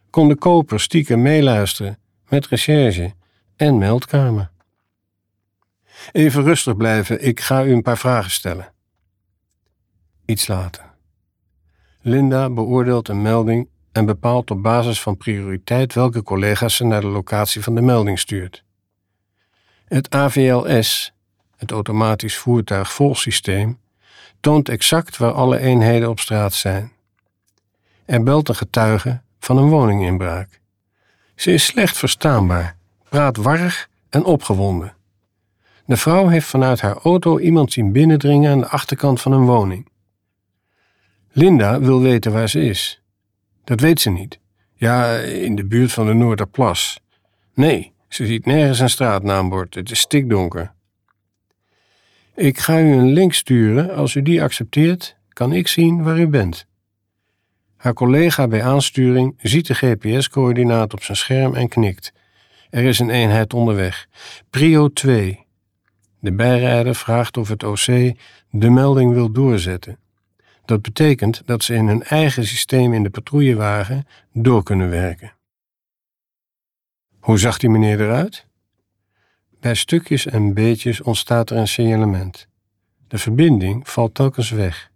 Kon 0.09 0.27
de 0.27 0.35
koper 0.35 0.79
stiekem 0.79 1.21
meeluisteren 1.21 1.97
met 2.29 2.47
recherche 2.47 3.13
en 3.55 3.77
meldkamer. 3.77 4.49
Even 6.11 6.43
rustig 6.43 6.77
blijven, 6.77 7.25
ik 7.25 7.39
ga 7.39 7.63
u 7.63 7.71
een 7.71 7.81
paar 7.81 7.97
vragen 7.97 8.31
stellen. 8.31 8.73
Iets 10.25 10.48
later. 10.48 10.94
Linda 12.01 12.50
beoordeelt 12.50 13.08
een 13.08 13.22
melding 13.22 13.67
en 13.91 14.05
bepaalt 14.05 14.51
op 14.51 14.62
basis 14.62 15.01
van 15.01 15.17
prioriteit 15.17 15.94
welke 15.94 16.24
collega's 16.24 16.75
ze 16.75 16.84
naar 16.84 17.01
de 17.01 17.08
locatie 17.08 17.63
van 17.63 17.75
de 17.75 17.82
melding 17.82 18.20
stuurt. 18.20 18.63
Het 19.86 20.10
AVLS, 20.10 21.13
het 21.58 21.72
automatisch 21.72 22.38
voertuigvolgsysteem, 22.38 23.79
toont 24.39 24.70
exact 24.70 25.17
waar 25.17 25.32
alle 25.32 25.60
eenheden 25.60 26.10
op 26.10 26.20
straat 26.20 26.53
zijn. 26.53 26.91
Er 28.05 28.24
belt 28.24 28.50
een 28.50 28.55
getuige 28.55 29.22
van 29.39 29.58
een 29.58 29.70
woninginbraak. 29.70 30.60
Ze 31.36 31.53
is 31.53 31.65
slecht 31.65 31.98
verstaanbaar, 31.98 32.77
praat 33.10 33.38
warrig 33.38 33.89
en 34.10 34.24
opgewonden. 34.24 34.96
De 35.86 35.98
vrouw 35.98 36.27
heeft 36.27 36.48
vanuit 36.48 36.82
haar 36.82 36.98
auto 36.98 37.39
iemand 37.39 37.72
zien 37.72 37.91
binnendringen 37.91 38.51
aan 38.51 38.60
de 38.60 38.67
achterkant 38.67 39.22
van 39.22 39.32
een 39.32 39.46
woning. 39.46 39.94
Linda 41.37 41.79
wil 41.79 42.01
weten 42.01 42.31
waar 42.31 42.49
ze 42.49 42.61
is. 42.61 43.01
Dat 43.63 43.79
weet 43.79 44.01
ze 44.01 44.09
niet. 44.09 44.39
Ja, 44.75 45.17
in 45.17 45.55
de 45.55 45.65
buurt 45.65 45.91
van 45.91 46.05
de 46.05 46.13
Noorderplas. 46.13 46.99
Nee, 47.53 47.93
ze 48.07 48.25
ziet 48.25 48.45
nergens 48.45 48.79
een 48.79 48.89
straatnaambord. 48.89 49.75
Het 49.75 49.91
is 49.91 49.99
stikdonker. 49.99 50.73
Ik 52.35 52.57
ga 52.57 52.79
u 52.79 52.91
een 52.91 53.13
link 53.13 53.33
sturen. 53.33 53.95
Als 53.95 54.15
u 54.15 54.21
die 54.21 54.43
accepteert, 54.43 55.15
kan 55.29 55.53
ik 55.53 55.67
zien 55.67 56.03
waar 56.03 56.19
u 56.19 56.27
bent. 56.27 56.65
Haar 57.75 57.93
collega 57.93 58.47
bij 58.47 58.63
aansturing 58.63 59.35
ziet 59.37 59.67
de 59.67 59.73
GPS-coördinaat 59.73 60.93
op 60.93 61.03
zijn 61.03 61.17
scherm 61.17 61.55
en 61.55 61.67
knikt. 61.67 62.13
Er 62.69 62.83
is 62.83 62.99
een 62.99 63.09
eenheid 63.09 63.53
onderweg. 63.53 64.07
Prio 64.49 64.89
2. 64.89 65.45
De 66.19 66.33
bijrijder 66.33 66.95
vraagt 66.95 67.37
of 67.37 67.47
het 67.47 67.63
OC 67.63 68.15
de 68.49 68.69
melding 68.69 69.13
wil 69.13 69.31
doorzetten. 69.31 70.03
Dat 70.65 70.81
betekent 70.81 71.41
dat 71.45 71.63
ze 71.63 71.74
in 71.74 71.88
hun 71.88 72.03
eigen 72.03 72.45
systeem 72.45 72.93
in 72.93 73.03
de 73.03 73.10
patrouillewagen 73.10 74.07
door 74.31 74.63
kunnen 74.63 74.89
werken. 74.89 75.34
Hoe 77.19 77.38
zag 77.38 77.57
die 77.57 77.69
meneer 77.69 78.01
eruit? 78.01 78.45
Bij 79.60 79.75
stukjes 79.75 80.25
en 80.25 80.53
beetjes 80.53 81.01
ontstaat 81.01 81.50
er 81.50 81.57
een 81.57 81.67
signalement. 81.67 82.48
De 83.07 83.17
verbinding 83.17 83.89
valt 83.89 84.13
telkens 84.13 84.50
weg. 84.50 84.91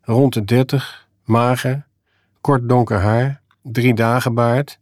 Rond 0.00 0.34
de 0.34 0.44
dertig, 0.44 1.08
mager, 1.24 1.86
kort 2.40 2.68
donker 2.68 2.98
haar, 2.98 3.40
drie 3.62 3.94
dagen 3.94 4.34
baard. 4.34 4.78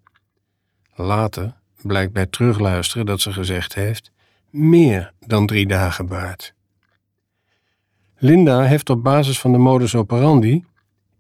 Later 0.94 1.54
blijkt 1.82 2.12
bij 2.12 2.26
terugluisteren 2.26 3.06
dat 3.06 3.20
ze 3.20 3.32
gezegd 3.32 3.74
heeft: 3.74 4.10
meer 4.50 5.12
dan 5.26 5.46
drie 5.46 5.66
dagen 5.66 6.06
baard. 6.06 6.54
Linda 8.24 8.62
heeft 8.62 8.90
op 8.90 9.02
basis 9.02 9.40
van 9.40 9.52
de 9.52 9.58
modus 9.58 9.94
operandi, 9.94 10.64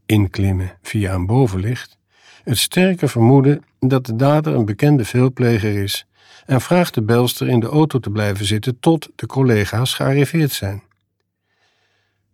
inklimmen 0.06 0.78
via 0.82 1.14
een 1.14 1.26
bovenlicht, 1.26 1.98
het 2.44 2.58
sterke 2.58 3.08
vermoeden 3.08 3.64
dat 3.78 4.06
de 4.06 4.16
dader 4.16 4.54
een 4.54 4.64
bekende 4.64 5.04
veelpleger 5.04 5.82
is 5.82 6.06
en 6.46 6.60
vraagt 6.60 6.94
de 6.94 7.02
belster 7.02 7.48
in 7.48 7.60
de 7.60 7.66
auto 7.66 7.98
te 7.98 8.10
blijven 8.10 8.44
zitten 8.44 8.80
tot 8.80 9.10
de 9.14 9.26
collega's 9.26 9.94
gearriveerd 9.94 10.50
zijn. 10.50 10.82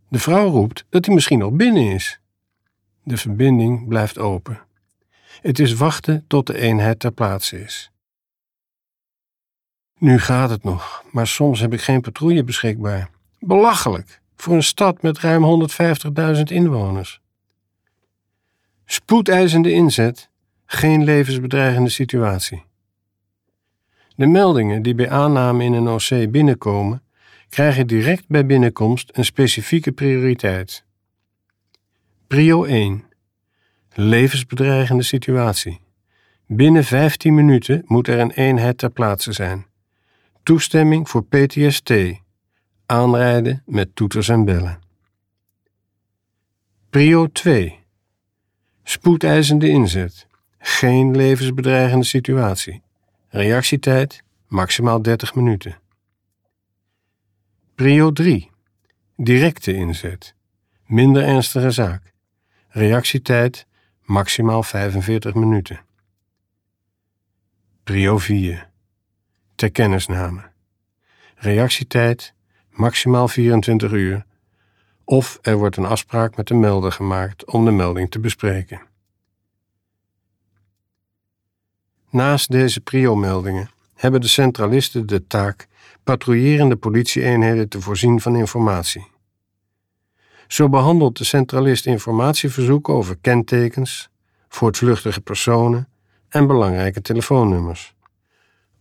De 0.09 0.19
vrouw 0.19 0.49
roept 0.49 0.85
dat 0.89 1.05
hij 1.05 1.15
misschien 1.15 1.39
nog 1.39 1.53
binnen 1.53 1.93
is. 1.93 2.21
De 3.03 3.17
verbinding 3.17 3.89
blijft 3.89 4.19
open. 4.19 4.61
Het 5.41 5.59
is 5.59 5.75
wachten 5.75 6.25
tot 6.27 6.47
de 6.47 6.59
eenheid 6.59 6.99
ter 6.99 7.13
plaatse 7.13 7.61
is. 7.61 7.91
Nu 9.99 10.19
gaat 10.19 10.51
het 10.51 10.63
nog, 10.63 11.05
maar 11.13 11.27
soms 11.27 11.61
heb 11.61 11.73
ik 11.73 11.81
geen 11.81 12.01
patrouille 12.01 12.45
beschikbaar. 12.45 13.11
Belachelijk! 13.39 14.18
Voor 14.43 14.55
een 14.55 14.63
stad 14.63 15.03
met 15.03 15.19
ruim 15.19 15.69
150.000 16.37 16.43
inwoners. 16.43 17.21
Spoedeisende 18.85 19.73
inzet, 19.73 20.31
geen 20.67 21.05
levensbedreigende 21.05 21.91
situatie. 21.91 22.63
De 24.17 24.27
meldingen 24.27 24.83
die 24.83 24.95
bij 24.95 25.11
aanname 25.11 25.65
in 25.65 25.73
een 25.73 25.89
OC 25.89 26.31
binnenkomen, 26.31 27.03
krijgen 27.49 27.87
direct 27.87 28.25
bij 28.29 28.47
binnenkomst 28.47 29.11
een 29.13 29.25
specifieke 29.25 29.93
prioriteit. 29.93 30.85
Prio 32.27 32.65
1. 32.65 33.05
Levensbedreigende 33.93 35.03
situatie. 35.03 35.81
Binnen 36.47 36.85
15 36.85 37.35
minuten 37.35 37.83
moet 37.87 38.09
er 38.09 38.19
een 38.19 38.31
eenheid 38.31 38.79
ter 38.79 38.91
plaatse 38.91 39.33
zijn. 39.33 39.67
Toestemming 40.43 41.09
voor 41.09 41.25
PTST, 41.25 41.93
aanrijden 42.89 43.63
met 43.67 43.95
toeters 43.95 44.29
en 44.29 44.45
bellen. 44.45 44.81
Prio 46.91 47.33
2. 47.33 47.85
Spoedeisende 48.83 49.69
inzet. 49.69 50.27
Geen 50.59 51.17
levensbedreigende 51.17 52.05
situatie. 52.05 52.83
Reactietijd 53.29 54.23
maximaal 54.47 55.03
30 55.03 55.35
minuten. 55.35 55.79
Prio 57.75 58.13
3. 58.13 58.51
Directe 59.17 59.75
inzet. 59.75 60.35
Minder 60.87 61.25
ernstige 61.25 61.71
zaak. 61.71 62.13
Reactietijd 62.69 63.67
maximaal 64.03 64.63
45 64.63 65.35
minuten. 65.35 65.81
Prio 67.85 68.19
4. 68.19 68.71
ter 69.55 69.71
kennisname. 69.71 70.51
Reactietijd 71.35 72.35
maximaal 72.79 73.29
24 73.29 73.93
uur. 73.93 74.25
Of 75.05 75.39
er 75.43 75.57
wordt 75.57 75.77
een 75.77 75.85
afspraak 75.85 76.37
met 76.37 76.47
de 76.47 76.55
melder 76.55 76.93
gemaakt 76.93 77.45
om 77.45 77.65
de 77.65 77.71
melding 77.71 78.11
te 78.11 78.21
bespreken. 78.21 78.81
Naast 82.11 82.51
deze 82.51 82.81
prio-meldingen 82.81 83.71
hebben 83.95 84.21
de 84.21 84.29
centralisten 84.29 85.07
de 85.07 85.27
taak 85.27 85.67
patrouillerende 86.05 86.77
politieeenheden 86.77 87.69
te 87.69 87.81
voorzien 87.81 88.21
van 88.21 88.37
informatie. 88.37 89.07
Zo 90.47 90.69
behandelt 90.69 91.19
de 91.19 91.25
centralist 91.25 91.87
informatieverzoeken 91.87 92.95
over 92.95 93.17
kentekens, 93.17 94.09
voortvluchtige 94.49 95.21
personen 95.21 95.89
en 96.29 96.47
belangrijke 96.47 97.01
telefoonnummers. 97.01 97.95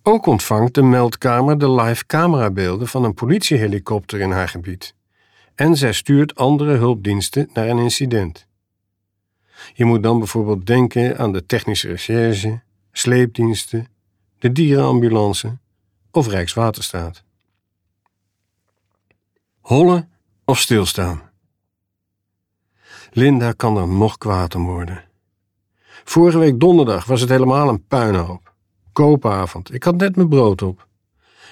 Ook 0.07 0.25
ontvangt 0.25 0.73
de 0.73 0.81
meldkamer 0.81 1.57
de 1.57 1.71
live 1.71 2.05
camerabeelden 2.05 2.87
van 2.87 3.03
een 3.03 3.13
politiehelikopter 3.13 4.19
in 4.19 4.31
haar 4.31 4.49
gebied. 4.49 4.95
En 5.55 5.75
zij 5.75 5.93
stuurt 5.93 6.35
andere 6.35 6.75
hulpdiensten 6.75 7.49
naar 7.53 7.67
een 7.67 7.77
incident. 7.77 8.47
Je 9.73 9.85
moet 9.85 10.03
dan 10.03 10.17
bijvoorbeeld 10.17 10.65
denken 10.65 11.17
aan 11.17 11.31
de 11.31 11.45
technische 11.45 11.87
recherche, 11.87 12.61
sleepdiensten, 12.91 13.87
de 14.39 14.51
dierenambulance 14.51 15.57
of 16.11 16.27
Rijkswaterstaat. 16.27 17.23
Hollen 19.59 20.09
of 20.45 20.59
stilstaan? 20.59 21.21
Linda 23.11 23.51
kan 23.51 23.77
er 23.77 23.87
nog 23.87 24.17
kwaad 24.17 24.55
om 24.55 24.65
worden. 24.65 25.03
Vorige 26.03 26.37
week 26.37 26.59
donderdag 26.59 27.05
was 27.05 27.21
het 27.21 27.29
helemaal 27.29 27.69
een 27.69 27.87
puinhoop. 27.87 28.46
Koopavond. 28.97 29.73
Ik 29.73 29.83
had 29.83 29.97
net 29.97 30.15
mijn 30.15 30.29
brood 30.29 30.61
op. 30.61 30.87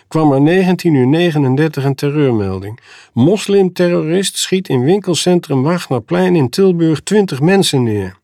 Kwam 0.08 0.32
er 0.32 0.42
19 0.42 0.94
uur 0.94 1.08
39 1.08 1.84
een 1.84 1.96
terreurmelding. 1.96 2.80
Moslimterrorist 3.14 4.38
schiet 4.38 4.70
in 4.70 4.84
winkelcentrum 4.84 5.64
Wagnerplein 5.64 6.36
in 6.36 6.50
Tilburg 6.50 7.02
20 7.02 7.42
mensen 7.42 7.84
neer. 7.84 8.18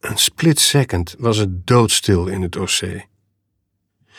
Een 0.00 0.18
split 0.18 0.60
second 0.60 1.14
was 1.18 1.36
het 1.36 1.66
doodstil 1.66 2.26
in 2.26 2.42
het 2.42 2.56
OC. 2.56 3.06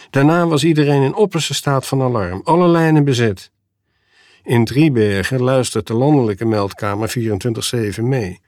Daarna 0.10 0.48
was 0.48 0.64
iedereen 0.64 1.02
in 1.02 1.16
opperste 1.16 1.54
staat 1.54 1.88
van 1.88 2.02
alarm, 2.02 2.42
alle 2.44 2.68
lijnen 2.68 3.04
bezet. 3.04 3.52
In 4.44 4.66
Driebergen 4.66 5.42
luistert 5.42 5.88
de 5.88 5.94
landelijke 5.94 6.46
meldkamer 6.46 7.14
24-7 8.00 8.02
mee. 8.02 8.42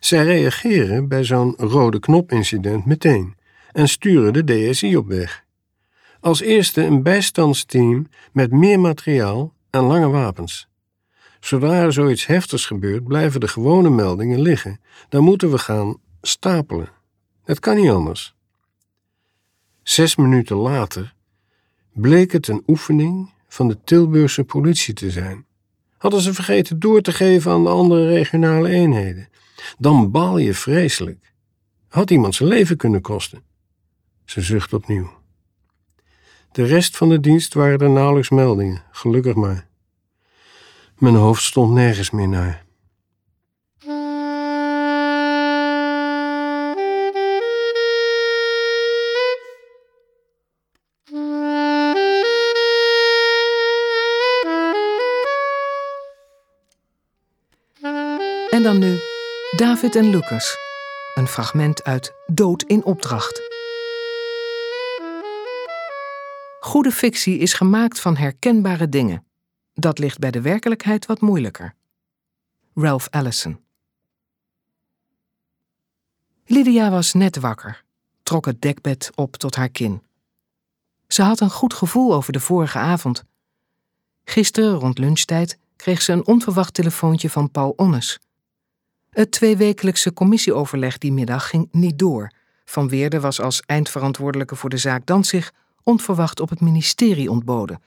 Zij 0.00 0.24
reageren 0.24 1.08
bij 1.08 1.24
zo'n 1.24 1.54
rode 1.56 2.00
knop-incident 2.00 2.86
meteen 2.86 3.36
en 3.76 3.88
sturen 3.88 4.32
de 4.32 4.44
DSI 4.44 4.96
op 4.96 5.06
weg. 5.06 5.44
Als 6.20 6.40
eerste 6.40 6.82
een 6.82 7.02
bijstandsteam 7.02 8.06
met 8.32 8.52
meer 8.52 8.80
materiaal 8.80 9.52
en 9.70 9.80
lange 9.80 10.08
wapens. 10.08 10.68
Zodra 11.40 11.82
er 11.82 11.92
zoiets 11.92 12.26
heftigs 12.26 12.66
gebeurt, 12.66 13.04
blijven 13.04 13.40
de 13.40 13.48
gewone 13.48 13.90
meldingen 13.90 14.40
liggen. 14.40 14.80
Dan 15.08 15.24
moeten 15.24 15.50
we 15.50 15.58
gaan 15.58 15.96
stapelen. 16.22 16.88
Het 17.44 17.60
kan 17.60 17.76
niet 17.76 17.90
anders. 17.90 18.34
Zes 19.82 20.16
minuten 20.16 20.56
later 20.56 21.14
bleek 21.92 22.32
het 22.32 22.48
een 22.48 22.62
oefening 22.66 23.32
van 23.48 23.68
de 23.68 23.78
Tilburgse 23.84 24.44
politie 24.44 24.94
te 24.94 25.10
zijn. 25.10 25.46
Hadden 25.98 26.20
ze 26.20 26.34
vergeten 26.34 26.78
door 26.78 27.00
te 27.00 27.12
geven 27.12 27.52
aan 27.52 27.64
de 27.64 27.70
andere 27.70 28.08
regionale 28.08 28.68
eenheden. 28.68 29.28
Dan 29.78 30.10
baal 30.10 30.38
je 30.38 30.54
vreselijk. 30.54 31.32
Had 31.88 32.10
iemand 32.10 32.34
zijn 32.34 32.48
leven 32.48 32.76
kunnen 32.76 33.00
kosten. 33.00 33.45
Ze 34.26 34.40
zucht 34.40 34.72
opnieuw. 34.72 35.10
De 36.52 36.64
rest 36.64 36.96
van 36.96 37.08
de 37.08 37.20
dienst 37.20 37.54
waren 37.54 37.78
er 37.78 37.90
nauwelijks 37.90 38.30
meldingen, 38.30 38.82
gelukkig 38.90 39.34
maar. 39.34 39.66
Mijn 40.98 41.14
hoofd 41.14 41.42
stond 41.42 41.72
nergens 41.72 42.10
meer 42.10 42.28
naar. 42.28 42.64
En 58.50 58.62
dan 58.62 58.78
nu 58.78 58.98
David 59.56 59.96
en 59.96 60.10
Lucas. 60.10 60.56
Een 61.14 61.26
fragment 61.26 61.84
uit 61.84 62.12
Dood 62.26 62.62
in 62.62 62.84
opdracht. 62.84 63.45
Goede 66.66 66.90
fictie 66.92 67.38
is 67.38 67.52
gemaakt 67.52 68.00
van 68.00 68.16
herkenbare 68.16 68.88
dingen. 68.88 69.24
Dat 69.74 69.98
ligt 69.98 70.18
bij 70.18 70.30
de 70.30 70.40
werkelijkheid 70.40 71.06
wat 71.06 71.20
moeilijker. 71.20 71.74
Ralph 72.74 73.06
Allison. 73.10 73.60
Lydia 76.44 76.90
was 76.90 77.12
net 77.12 77.36
wakker, 77.36 77.84
trok 78.22 78.46
het 78.46 78.60
dekbed 78.60 79.10
op 79.14 79.36
tot 79.36 79.54
haar 79.54 79.68
kin. 79.68 80.02
Ze 81.08 81.22
had 81.22 81.40
een 81.40 81.50
goed 81.50 81.74
gevoel 81.74 82.14
over 82.14 82.32
de 82.32 82.40
vorige 82.40 82.78
avond. 82.78 83.24
Gisteren 84.24 84.74
rond 84.74 84.98
lunchtijd 84.98 85.58
kreeg 85.76 86.02
ze 86.02 86.12
een 86.12 86.26
onverwacht 86.26 86.74
telefoontje 86.74 87.30
van 87.30 87.50
Paul 87.50 87.70
Onnes. 87.70 88.18
Het 89.10 89.30
tweewekelijkse 89.30 90.12
commissieoverleg 90.12 90.98
die 90.98 91.12
middag 91.12 91.48
ging 91.48 91.68
niet 91.70 91.98
door. 91.98 92.30
Van 92.64 92.88
Weerde 92.88 93.20
was 93.20 93.40
als 93.40 93.62
eindverantwoordelijke 93.66 94.56
voor 94.56 94.70
de 94.70 94.78
zaak 94.78 95.06
Danzig 95.06 95.52
onverwacht 95.86 96.40
op 96.40 96.48
het 96.48 96.60
ministerie 96.60 97.30
ontboden. 97.30 97.82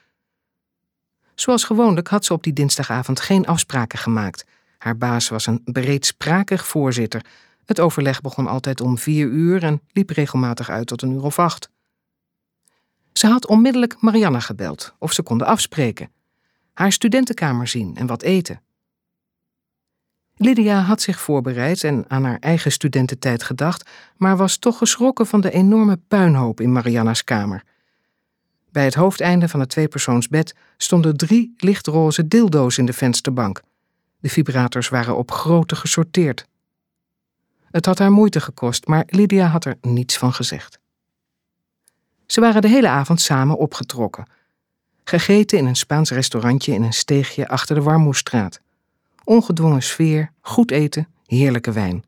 Zoals 1.35 1.63
gewoonlijk 1.63 2.07
had 2.07 2.25
ze 2.25 2.33
op 2.33 2.43
die 2.43 2.53
dinsdagavond 2.53 3.19
geen 3.19 3.45
afspraken 3.45 3.99
gemaakt. 3.99 4.45
Haar 4.77 4.97
baas 4.97 5.29
was 5.29 5.45
een 5.45 5.61
breedsprakig 5.63 6.67
voorzitter. 6.67 7.25
Het 7.65 7.79
overleg 7.79 8.21
begon 8.21 8.47
altijd 8.47 8.81
om 8.81 8.97
vier 8.97 9.27
uur 9.27 9.63
en 9.63 9.81
liep 9.91 10.09
regelmatig 10.09 10.69
uit 10.69 10.87
tot 10.87 11.01
een 11.01 11.11
uur 11.11 11.23
of 11.23 11.39
acht. 11.39 11.69
Ze 13.13 13.27
had 13.27 13.47
onmiddellijk 13.47 14.01
Marianne 14.01 14.41
gebeld 14.41 14.93
of 14.99 15.13
ze 15.13 15.21
konden 15.21 15.47
afspreken. 15.47 16.11
Haar 16.73 16.91
studentenkamer 16.91 17.67
zien 17.67 17.95
en 17.95 18.07
wat 18.07 18.21
eten. 18.21 18.61
Lydia 20.35 20.81
had 20.81 21.01
zich 21.01 21.19
voorbereid 21.19 21.83
en 21.83 22.05
aan 22.07 22.23
haar 22.23 22.39
eigen 22.39 22.71
studententijd 22.71 23.43
gedacht, 23.43 23.89
maar 24.17 24.37
was 24.37 24.57
toch 24.57 24.77
geschrokken 24.77 25.25
van 25.25 25.41
de 25.41 25.51
enorme 25.51 25.99
puinhoop 26.07 26.61
in 26.61 26.71
Marianna's 26.71 27.23
kamer. 27.23 27.63
Bij 28.71 28.83
het 28.83 28.93
hoofdeinde 28.93 29.47
van 29.47 29.59
het 29.59 29.69
tweepersoonsbed 29.69 30.55
stonden 30.77 31.17
drie 31.17 31.53
lichtroze 31.57 32.27
dildo's 32.27 32.77
in 32.77 32.85
de 32.85 32.93
vensterbank. 32.93 33.61
De 34.19 34.29
vibrators 34.29 34.89
waren 34.89 35.17
op 35.17 35.31
grootte 35.31 35.75
gesorteerd. 35.75 36.47
Het 37.71 37.85
had 37.85 37.99
haar 37.99 38.11
moeite 38.11 38.41
gekost, 38.41 38.87
maar 38.87 39.03
Lydia 39.07 39.47
had 39.47 39.65
er 39.65 39.77
niets 39.81 40.17
van 40.17 40.33
gezegd. 40.33 40.79
Ze 42.25 42.41
waren 42.41 42.61
de 42.61 42.67
hele 42.67 42.87
avond 42.87 43.21
samen 43.21 43.57
opgetrokken. 43.57 44.25
Gegeten 45.03 45.57
in 45.57 45.65
een 45.65 45.75
Spaans 45.75 46.11
restaurantje 46.11 46.73
in 46.73 46.83
een 46.83 46.93
steegje 46.93 47.47
achter 47.47 47.75
de 47.75 47.81
Warmoestraat. 47.81 48.61
Ongedwongen 49.23 49.83
sfeer, 49.83 50.31
goed 50.41 50.71
eten, 50.71 51.07
heerlijke 51.25 51.71
wijn. 51.71 52.03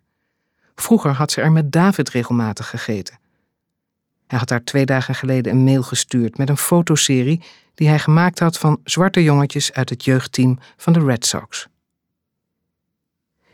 Vroeger 0.76 1.12
had 1.12 1.32
ze 1.32 1.42
er 1.42 1.52
met 1.52 1.72
David 1.72 2.10
regelmatig 2.10 2.70
gegeten. 2.70 3.20
Hij 4.32 4.40
had 4.40 4.50
haar 4.50 4.64
twee 4.64 4.86
dagen 4.86 5.16
geleden 5.16 5.52
een 5.52 5.64
mail 5.64 5.84
gestuurd 5.84 6.38
met 6.38 6.50
een 6.50 6.58
fotoserie 6.58 7.42
die 7.74 7.88
hij 7.88 8.00
gemaakt 8.00 8.40
had 8.40 8.58
van 8.58 8.80
zwarte 8.84 9.24
jongetjes 9.24 9.74
uit 9.74 9.90
het 9.90 10.06
jeugdteam 10.06 10.60
van 10.78 10.94
de 10.94 11.00
Red 11.00 11.26
Sox. 11.26 11.68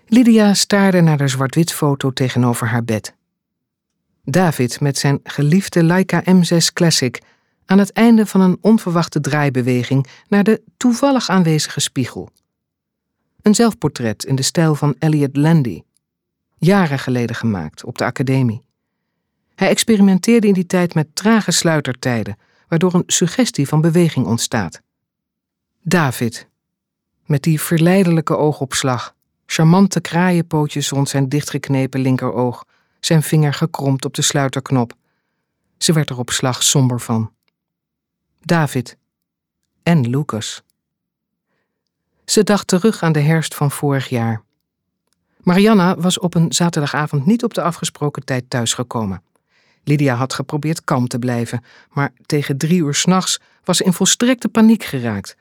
Lydia 0.07 0.53
staarde 0.53 1.01
naar 1.01 1.17
de 1.17 1.27
zwart-wit 1.27 1.73
foto 1.73 2.11
tegenover 2.11 2.67
haar 2.67 2.83
bed. 2.83 3.15
David 4.23 4.79
met 4.79 4.97
zijn 4.97 5.19
geliefde 5.23 5.83
Leica 5.83 6.23
M6 6.23 6.73
Classic 6.73 7.21
aan 7.65 7.79
het 7.79 7.91
einde 7.91 8.25
van 8.25 8.41
een 8.41 8.57
onverwachte 8.61 9.19
draaibeweging 9.19 10.07
naar 10.27 10.43
de 10.43 10.61
toevallig 10.77 11.29
aanwezige 11.29 11.79
spiegel. 11.79 12.29
Een 13.41 13.55
zelfportret 13.55 14.25
in 14.25 14.35
de 14.35 14.41
stijl 14.41 14.75
van 14.75 14.95
Elliot 14.99 15.37
Landy, 15.37 15.81
jaren 16.57 16.99
geleden 16.99 17.35
gemaakt 17.35 17.83
op 17.83 17.97
de 17.97 18.05
academie. 18.05 18.66
Hij 19.57 19.69
experimenteerde 19.69 20.47
in 20.47 20.53
die 20.53 20.65
tijd 20.65 20.93
met 20.93 21.15
trage 21.15 21.51
sluitertijden, 21.51 22.37
waardoor 22.67 22.93
een 22.93 23.03
suggestie 23.07 23.67
van 23.67 23.81
beweging 23.81 24.25
ontstaat. 24.25 24.81
David, 25.81 26.47
met 27.25 27.43
die 27.43 27.61
verleidelijke 27.61 28.37
oogopslag, 28.37 29.15
charmante 29.45 30.01
kraaienpootjes 30.01 30.89
rond 30.89 31.09
zijn 31.09 31.29
dichtgeknepen 31.29 31.99
linkeroog, 31.99 32.65
zijn 32.99 33.23
vinger 33.23 33.53
gekromd 33.53 34.05
op 34.05 34.13
de 34.13 34.21
sluiterknop. 34.21 34.93
Ze 35.77 35.93
werd 35.93 36.09
er 36.09 36.17
op 36.17 36.29
slag 36.29 36.63
somber 36.63 36.99
van. 36.99 37.31
David 38.41 38.97
en 39.83 40.09
Lucas. 40.09 40.63
Ze 42.25 42.43
dacht 42.43 42.67
terug 42.67 43.03
aan 43.03 43.11
de 43.11 43.19
herfst 43.19 43.55
van 43.55 43.71
vorig 43.71 44.09
jaar. 44.09 44.43
Marianna 45.37 45.95
was 45.95 46.19
op 46.19 46.35
een 46.35 46.53
zaterdagavond 46.53 47.25
niet 47.25 47.43
op 47.43 47.53
de 47.53 47.61
afgesproken 47.61 48.25
tijd 48.25 48.49
thuisgekomen. 48.49 49.21
Lydia 49.87 50.15
had 50.15 50.33
geprobeerd 50.33 50.83
kalm 50.83 51.07
te 51.07 51.19
blijven, 51.19 51.63
maar 51.89 52.13
tegen 52.25 52.57
drie 52.57 52.81
uur 52.81 52.93
s'nachts 52.93 53.39
was 53.63 53.77
ze 53.77 53.83
in 53.83 53.93
volstrekte 53.93 54.49
paniek 54.49 54.83
geraakt. 54.83 55.35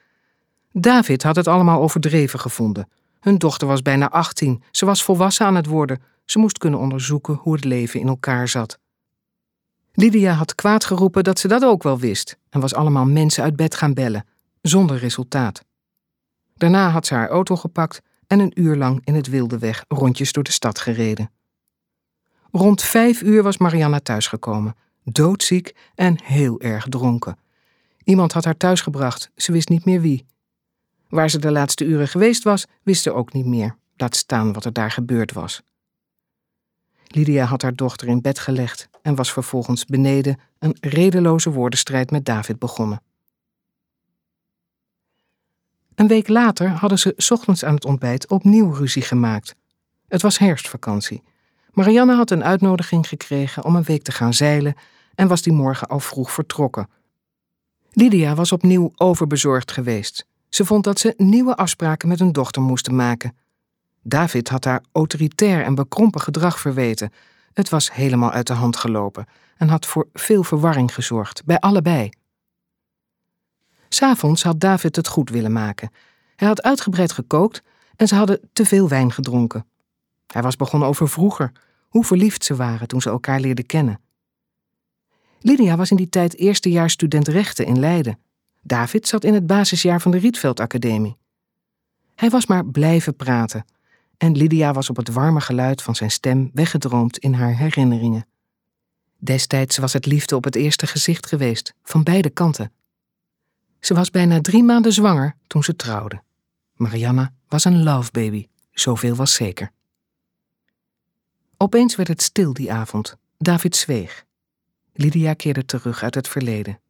David 0.72 1.22
had 1.22 1.36
het 1.36 1.48
allemaal 1.48 1.80
overdreven 1.80 2.40
gevonden. 2.40 2.88
Hun 3.20 3.38
dochter 3.38 3.66
was 3.66 3.82
bijna 3.82 4.10
18, 4.10 4.62
ze 4.70 4.84
was 4.84 5.02
volwassen 5.02 5.46
aan 5.46 5.54
het 5.54 5.66
worden. 5.66 6.02
Ze 6.24 6.38
moest 6.38 6.58
kunnen 6.58 6.80
onderzoeken 6.80 7.34
hoe 7.34 7.54
het 7.54 7.64
leven 7.64 8.00
in 8.00 8.08
elkaar 8.08 8.48
zat. 8.48 8.78
Lydia 9.92 10.32
had 10.32 10.54
kwaad 10.54 10.84
geroepen 10.84 11.24
dat 11.24 11.38
ze 11.38 11.48
dat 11.48 11.64
ook 11.64 11.82
wel 11.82 11.98
wist 11.98 12.38
en 12.50 12.60
was 12.60 12.74
allemaal 12.74 13.06
mensen 13.06 13.42
uit 13.42 13.56
bed 13.56 13.74
gaan 13.74 13.94
bellen, 13.94 14.26
zonder 14.62 14.98
resultaat. 14.98 15.64
Daarna 16.54 16.88
had 16.88 17.06
ze 17.06 17.14
haar 17.14 17.28
auto 17.28 17.56
gepakt 17.56 18.00
en 18.26 18.40
een 18.40 18.52
uur 18.54 18.76
lang 18.76 19.00
in 19.04 19.14
het 19.14 19.26
wilde 19.26 19.58
weg 19.58 19.84
rondjes 19.88 20.32
door 20.32 20.44
de 20.44 20.50
stad 20.50 20.78
gereden. 20.78 21.30
Rond 22.56 22.82
vijf 22.82 23.22
uur 23.22 23.42
was 23.42 23.58
Marianna 23.58 24.00
thuisgekomen, 24.00 24.76
doodziek 25.04 25.74
en 25.94 26.22
heel 26.22 26.60
erg 26.60 26.86
dronken. 26.88 27.38
Iemand 28.04 28.32
had 28.32 28.44
haar 28.44 28.56
thuisgebracht, 28.56 29.30
ze 29.36 29.52
wist 29.52 29.68
niet 29.68 29.84
meer 29.84 30.00
wie. 30.00 30.26
Waar 31.08 31.30
ze 31.30 31.38
de 31.38 31.50
laatste 31.50 31.84
uren 31.84 32.08
geweest 32.08 32.42
was, 32.42 32.66
wist 32.82 33.02
ze 33.02 33.12
ook 33.12 33.32
niet 33.32 33.46
meer, 33.46 33.76
laat 33.96 34.16
staan 34.16 34.52
wat 34.52 34.64
er 34.64 34.72
daar 34.72 34.90
gebeurd 34.90 35.32
was. 35.32 35.62
Lydia 37.06 37.44
had 37.44 37.62
haar 37.62 37.74
dochter 37.74 38.08
in 38.08 38.20
bed 38.20 38.38
gelegd 38.38 38.88
en 39.02 39.14
was 39.14 39.32
vervolgens 39.32 39.84
beneden 39.84 40.40
een 40.58 40.76
redeloze 40.80 41.50
woordenstrijd 41.50 42.10
met 42.10 42.24
David 42.24 42.58
begonnen. 42.58 43.02
Een 45.94 46.08
week 46.08 46.28
later 46.28 46.68
hadden 46.68 46.98
ze 46.98 47.14
ochtends 47.28 47.64
aan 47.64 47.74
het 47.74 47.84
ontbijt 47.84 48.28
opnieuw 48.28 48.70
ruzie 48.70 49.02
gemaakt. 49.02 49.54
Het 50.08 50.22
was 50.22 50.38
herfstvakantie. 50.38 51.22
Marianne 51.76 52.14
had 52.14 52.30
een 52.30 52.44
uitnodiging 52.44 53.08
gekregen 53.08 53.64
om 53.64 53.76
een 53.76 53.82
week 53.82 54.02
te 54.02 54.12
gaan 54.12 54.34
zeilen 54.34 54.74
en 55.14 55.28
was 55.28 55.42
die 55.42 55.52
morgen 55.52 55.88
al 55.88 56.00
vroeg 56.00 56.32
vertrokken. 56.32 56.88
Lydia 57.90 58.34
was 58.34 58.52
opnieuw 58.52 58.92
overbezorgd 58.94 59.72
geweest. 59.72 60.26
Ze 60.48 60.64
vond 60.64 60.84
dat 60.84 60.98
ze 60.98 61.14
nieuwe 61.16 61.56
afspraken 61.56 62.08
met 62.08 62.18
hun 62.18 62.32
dochter 62.32 62.62
moesten 62.62 62.96
maken. 62.96 63.36
David 64.02 64.48
had 64.48 64.64
haar 64.64 64.82
autoritair 64.92 65.64
en 65.64 65.74
bekrompen 65.74 66.20
gedrag 66.20 66.60
verweten. 66.60 67.12
Het 67.52 67.68
was 67.68 67.92
helemaal 67.92 68.30
uit 68.30 68.46
de 68.46 68.52
hand 68.52 68.76
gelopen 68.76 69.26
en 69.56 69.68
had 69.68 69.86
voor 69.86 70.08
veel 70.12 70.42
verwarring 70.42 70.94
gezorgd, 70.94 71.44
bij 71.44 71.58
allebei. 71.58 72.10
S'avonds 73.88 74.42
had 74.42 74.60
David 74.60 74.96
het 74.96 75.08
goed 75.08 75.30
willen 75.30 75.52
maken. 75.52 75.90
Hij 76.36 76.48
had 76.48 76.62
uitgebreid 76.62 77.12
gekookt 77.12 77.62
en 77.96 78.08
ze 78.08 78.14
hadden 78.14 78.40
te 78.52 78.66
veel 78.66 78.88
wijn 78.88 79.12
gedronken. 79.12 79.66
Hij 80.26 80.42
was 80.42 80.56
begonnen 80.56 80.88
over 80.88 81.08
vroeger, 81.08 81.52
hoe 81.96 82.04
verliefd 82.04 82.44
ze 82.44 82.56
waren 82.56 82.88
toen 82.88 83.00
ze 83.00 83.10
elkaar 83.10 83.40
leerden 83.40 83.66
kennen. 83.66 84.00
Lydia 85.40 85.76
was 85.76 85.90
in 85.90 85.96
die 85.96 86.08
tijd 86.08 86.36
eerstejaars 86.36 86.92
student 86.92 87.28
rechten 87.28 87.66
in 87.66 87.78
Leiden. 87.78 88.18
David 88.62 89.08
zat 89.08 89.24
in 89.24 89.34
het 89.34 89.46
basisjaar 89.46 90.00
van 90.00 90.10
de 90.10 90.18
Rietveld 90.18 90.60
Academie. 90.60 91.16
Hij 92.14 92.30
was 92.30 92.46
maar 92.46 92.66
blijven 92.66 93.16
praten 93.16 93.64
en 94.16 94.36
Lydia 94.36 94.72
was 94.72 94.90
op 94.90 94.96
het 94.96 95.08
warme 95.08 95.40
geluid 95.40 95.82
van 95.82 95.94
zijn 95.94 96.10
stem 96.10 96.50
weggedroomd 96.52 97.18
in 97.18 97.32
haar 97.32 97.56
herinneringen. 97.56 98.26
Destijds 99.18 99.76
was 99.76 99.92
het 99.92 100.06
liefde 100.06 100.36
op 100.36 100.44
het 100.44 100.54
eerste 100.54 100.86
gezicht 100.86 101.26
geweest, 101.26 101.74
van 101.82 102.02
beide 102.02 102.30
kanten. 102.30 102.72
Ze 103.80 103.94
was 103.94 104.10
bijna 104.10 104.40
drie 104.40 104.62
maanden 104.62 104.92
zwanger 104.92 105.36
toen 105.46 105.62
ze 105.62 105.76
trouwde. 105.76 106.22
Marianne 106.74 107.32
was 107.48 107.64
een 107.64 107.82
love 107.82 108.10
baby, 108.10 108.48
zoveel 108.70 109.14
was 109.14 109.34
zeker. 109.34 109.74
Opeens 111.56 111.96
werd 111.96 112.08
het 112.08 112.22
stil 112.22 112.52
die 112.52 112.72
avond. 112.72 113.16
David 113.38 113.76
zweeg. 113.76 114.24
Lydia 114.92 115.34
keerde 115.34 115.64
terug 115.64 116.02
uit 116.02 116.14
het 116.14 116.28
verleden. 116.28 116.80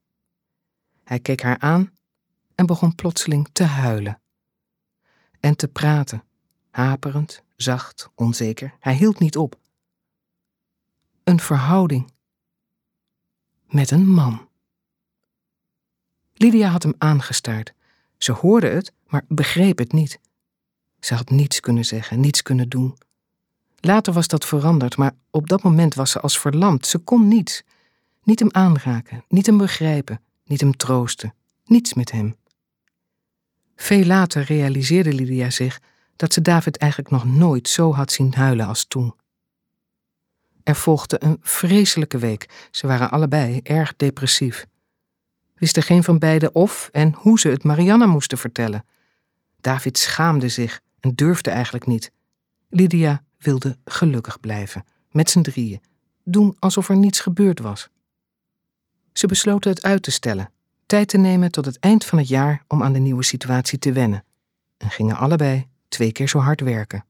Hij 1.04 1.20
keek 1.20 1.42
haar 1.42 1.58
aan 1.58 1.92
en 2.54 2.66
begon 2.66 2.94
plotseling 2.94 3.48
te 3.52 3.64
huilen. 3.64 4.20
En 5.40 5.56
te 5.56 5.68
praten, 5.68 6.24
haperend, 6.70 7.42
zacht, 7.56 8.08
onzeker. 8.14 8.74
Hij 8.80 8.94
hield 8.94 9.18
niet 9.18 9.36
op. 9.36 9.58
Een 11.24 11.40
verhouding 11.40 12.12
met 13.66 13.90
een 13.90 14.08
man. 14.08 14.48
Lydia 16.34 16.68
had 16.68 16.82
hem 16.82 16.94
aangestaard. 16.98 17.74
Ze 18.18 18.32
hoorde 18.32 18.68
het, 18.68 18.92
maar 19.06 19.24
begreep 19.28 19.78
het 19.78 19.92
niet. 19.92 20.20
Ze 21.00 21.14
had 21.14 21.30
niets 21.30 21.60
kunnen 21.60 21.84
zeggen, 21.84 22.20
niets 22.20 22.42
kunnen 22.42 22.68
doen. 22.68 22.96
Later 23.80 24.12
was 24.12 24.28
dat 24.28 24.44
veranderd, 24.44 24.96
maar 24.96 25.12
op 25.30 25.48
dat 25.48 25.62
moment 25.62 25.94
was 25.94 26.10
ze 26.10 26.20
als 26.20 26.38
verlamd. 26.38 26.86
Ze 26.86 26.98
kon 26.98 27.28
niets. 27.28 27.62
Niet 28.22 28.38
hem 28.38 28.48
aanraken, 28.52 29.24
niet 29.28 29.46
hem 29.46 29.58
begrijpen, 29.58 30.20
niet 30.44 30.60
hem 30.60 30.76
troosten, 30.76 31.34
niets 31.64 31.94
met 31.94 32.10
hem. 32.10 32.36
Veel 33.76 34.04
later 34.04 34.42
realiseerde 34.42 35.12
Lydia 35.12 35.50
zich 35.50 35.80
dat 36.16 36.32
ze 36.32 36.42
David 36.42 36.76
eigenlijk 36.76 37.10
nog 37.10 37.24
nooit 37.24 37.68
zo 37.68 37.94
had 37.94 38.12
zien 38.12 38.34
huilen 38.34 38.66
als 38.66 38.84
toen. 38.84 39.14
Er 40.62 40.76
volgde 40.76 41.16
een 41.22 41.38
vreselijke 41.40 42.18
week. 42.18 42.68
Ze 42.70 42.86
waren 42.86 43.10
allebei 43.10 43.60
erg 43.62 43.96
depressief. 43.96 44.66
Wisten 45.54 45.82
geen 45.82 46.04
van 46.04 46.18
beiden 46.18 46.54
of 46.54 46.88
en 46.92 47.12
hoe 47.16 47.38
ze 47.38 47.48
het 47.48 47.64
Marianne 47.64 48.06
moesten 48.06 48.38
vertellen. 48.38 48.84
David 49.60 49.98
schaamde 49.98 50.48
zich 50.48 50.80
en 51.00 51.14
durfde 51.14 51.50
eigenlijk 51.50 51.86
niet. 51.86 52.12
Lydia 52.68 53.24
wilde 53.38 53.78
gelukkig 53.84 54.40
blijven, 54.40 54.84
met 55.10 55.30
z'n 55.30 55.40
drieën, 55.40 55.80
doen 56.24 56.56
alsof 56.58 56.88
er 56.88 56.96
niets 56.96 57.20
gebeurd 57.20 57.60
was. 57.60 57.88
Ze 59.12 59.26
besloten 59.26 59.70
het 59.70 59.82
uit 59.82 60.02
te 60.02 60.10
stellen, 60.10 60.50
tijd 60.86 61.08
te 61.08 61.18
nemen 61.18 61.50
tot 61.50 61.64
het 61.64 61.78
eind 61.78 62.04
van 62.04 62.18
het 62.18 62.28
jaar 62.28 62.64
om 62.68 62.82
aan 62.82 62.92
de 62.92 62.98
nieuwe 62.98 63.24
situatie 63.24 63.78
te 63.78 63.92
wennen, 63.92 64.24
en 64.76 64.90
gingen 64.90 65.16
allebei 65.16 65.68
twee 65.88 66.12
keer 66.12 66.28
zo 66.28 66.38
hard 66.38 66.60
werken. 66.60 67.04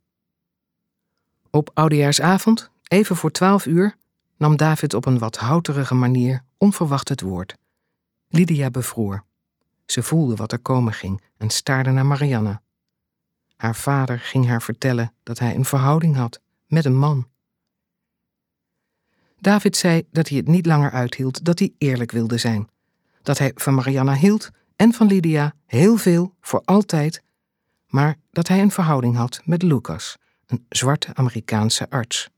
Op 1.50 1.70
oudejaarsavond, 1.74 2.70
even 2.88 3.16
voor 3.16 3.30
twaalf 3.30 3.66
uur, 3.66 3.96
nam 4.36 4.56
David 4.56 4.94
op 4.94 5.06
een 5.06 5.18
wat 5.18 5.36
houterige 5.36 5.94
manier 5.94 6.44
onverwacht 6.58 7.08
het 7.08 7.20
woord. 7.20 7.56
Lydia 8.28 8.70
bevroor. 8.70 9.24
Ze 9.86 10.02
voelde 10.02 10.36
wat 10.36 10.52
er 10.52 10.58
komen 10.58 10.92
ging 10.92 11.22
en 11.36 11.50
staarde 11.50 11.90
naar 11.90 12.06
Marianne. 12.06 12.60
Haar 13.56 13.76
vader 13.76 14.18
ging 14.18 14.46
haar 14.46 14.62
vertellen 14.62 15.12
dat 15.22 15.38
hij 15.38 15.54
een 15.54 15.64
verhouding 15.64 16.16
had 16.16 16.40
met 16.66 16.84
een 16.84 16.96
man. 16.96 17.28
David 19.38 19.76
zei 19.76 20.06
dat 20.10 20.28
hij 20.28 20.38
het 20.38 20.48
niet 20.48 20.66
langer 20.66 20.90
uithield, 20.90 21.44
dat 21.44 21.58
hij 21.58 21.72
eerlijk 21.78 22.12
wilde 22.12 22.38
zijn. 22.38 22.68
Dat 23.22 23.38
hij 23.38 23.52
van 23.54 23.74
Marianna 23.74 24.14
hield 24.14 24.50
en 24.76 24.92
van 24.92 25.06
Lydia 25.06 25.54
heel 25.66 25.96
veel, 25.96 26.34
voor 26.40 26.62
altijd, 26.64 27.22
maar 27.86 28.16
dat 28.30 28.48
hij 28.48 28.60
een 28.60 28.70
verhouding 28.70 29.16
had 29.16 29.40
met 29.44 29.62
Lucas, 29.62 30.16
een 30.46 30.66
zwarte 30.68 31.14
Amerikaanse 31.14 31.90
arts. 31.90 32.28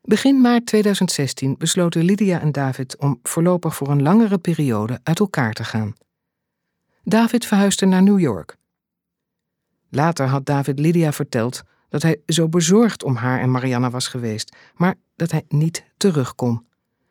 Begin 0.00 0.40
maart 0.40 0.66
2016 0.66 1.54
besloten 1.58 2.04
Lydia 2.04 2.40
en 2.40 2.52
David 2.52 2.96
om 2.96 3.18
voorlopig 3.22 3.76
voor 3.76 3.88
een 3.88 4.02
langere 4.02 4.38
periode 4.38 5.00
uit 5.02 5.18
elkaar 5.18 5.52
te 5.52 5.64
gaan. 5.64 5.92
David 7.02 7.46
verhuisde 7.46 7.86
naar 7.86 8.02
New 8.02 8.20
York. 8.20 8.56
Later 9.88 10.26
had 10.26 10.46
David 10.46 10.78
Lydia 10.78 11.12
verteld 11.12 11.62
dat 11.88 12.02
hij 12.02 12.20
zo 12.26 12.48
bezorgd 12.48 13.02
om 13.02 13.14
haar 13.14 13.40
en 13.40 13.50
Marianne 13.50 13.90
was 13.90 14.08
geweest, 14.08 14.56
maar 14.74 14.94
dat 15.16 15.30
hij 15.30 15.44
niet 15.48 15.84
terug 15.96 16.34
kon. 16.34 16.66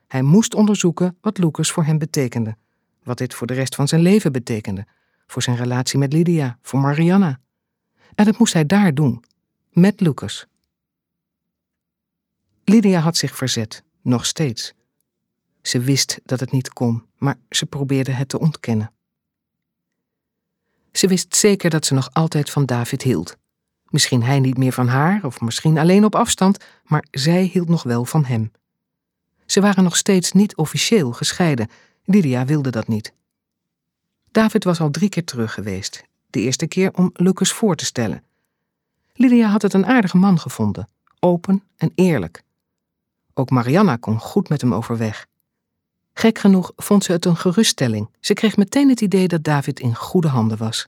Hij 0.08 0.22
moest 0.22 0.56
onderzoeken 0.56 1.18
wat 1.22 1.38
Lucas 1.38 1.72
voor 1.72 1.84
hem 1.84 1.98
betekende, 1.98 2.58
wat 3.04 3.18
dit 3.18 3.34
voor 3.34 3.48
de 3.48 3.54
rest 3.54 3.76
van 3.76 3.88
zijn 3.88 4.02
leven 4.02 4.32
betekende, 4.32 4.86
voor 5.28 5.42
zijn 5.42 5.56
relatie 5.56 6.00
met 6.00 6.14
Lydia, 6.14 6.58
voor 6.62 6.80
Marianne. 6.80 7.40
En 8.16 8.26
dat 8.26 8.38
moest 8.38 8.54
hij 8.54 8.66
daar 8.66 8.94
doen, 8.94 9.24
met 9.72 10.00
Lucas. 10.00 10.48
Lydia 12.64 13.00
had 13.00 13.18
zich 13.18 13.36
verzet, 13.36 13.84
nog 14.02 14.26
steeds. 14.26 14.74
Ze 15.62 15.80
wist 15.80 16.20
dat 16.24 16.40
het 16.40 16.52
niet 16.52 16.74
kon, 16.74 17.06
maar 17.18 17.36
ze 17.50 17.66
probeerde 17.66 18.12
het 18.12 18.30
te 18.30 18.40
ontkennen. 18.40 18.92
Ze 20.98 21.08
wist 21.08 21.36
zeker 21.36 21.70
dat 21.70 21.86
ze 21.86 21.94
nog 21.94 22.10
altijd 22.14 22.50
van 22.50 22.66
David 22.66 23.02
hield. 23.02 23.38
Misschien 23.90 24.24
hij 24.24 24.40
niet 24.40 24.58
meer 24.58 24.72
van 24.72 24.88
haar, 24.88 25.26
of 25.26 25.42
misschien 25.42 25.78
alleen 25.78 26.06
op 26.06 26.16
afstand, 26.16 26.64
maar 26.84 27.06
zij 27.12 27.44
hield 27.44 27.70
nog 27.70 27.84
wel 27.84 28.06
van 28.06 28.26
hem. 28.26 28.52
Ze 29.46 29.62
waren 29.62 29.84
nog 29.84 29.98
steeds 29.98 30.32
niet 30.32 30.56
officieel 30.56 31.12
gescheiden. 31.12 31.70
Lydia 32.04 32.46
wilde 32.46 32.70
dat 32.70 32.88
niet. 32.88 33.14
David 34.32 34.64
was 34.64 34.80
al 34.80 34.90
drie 34.90 35.10
keer 35.10 35.24
terug 35.24 35.54
geweest. 35.54 36.04
De 36.30 36.40
eerste 36.40 36.68
keer 36.68 36.94
om 36.94 37.10
Lucas 37.14 37.52
voor 37.52 37.76
te 37.76 37.86
stellen. 37.86 38.24
Lydia 39.14 39.50
had 39.50 39.62
het 39.62 39.74
een 39.74 39.86
aardige 39.86 40.18
man 40.18 40.40
gevonden, 40.40 40.90
open 41.20 41.64
en 41.78 41.92
eerlijk. 41.96 42.44
Ook 43.34 43.50
Marianna 43.50 43.96
kon 43.96 44.20
goed 44.20 44.50
met 44.50 44.62
hem 44.62 44.74
overweg. 44.74 45.28
Gek 46.18 46.40
genoeg 46.40 46.72
vond 46.76 47.04
ze 47.04 47.12
het 47.12 47.26
een 47.26 47.36
geruststelling. 47.36 48.10
Ze 48.20 48.34
kreeg 48.34 48.58
meteen 48.58 48.90
het 48.90 49.02
idee 49.02 49.28
dat 49.28 49.44
David 49.44 49.80
in 49.80 49.96
goede 49.96 50.28
handen 50.28 50.58
was. 50.58 50.88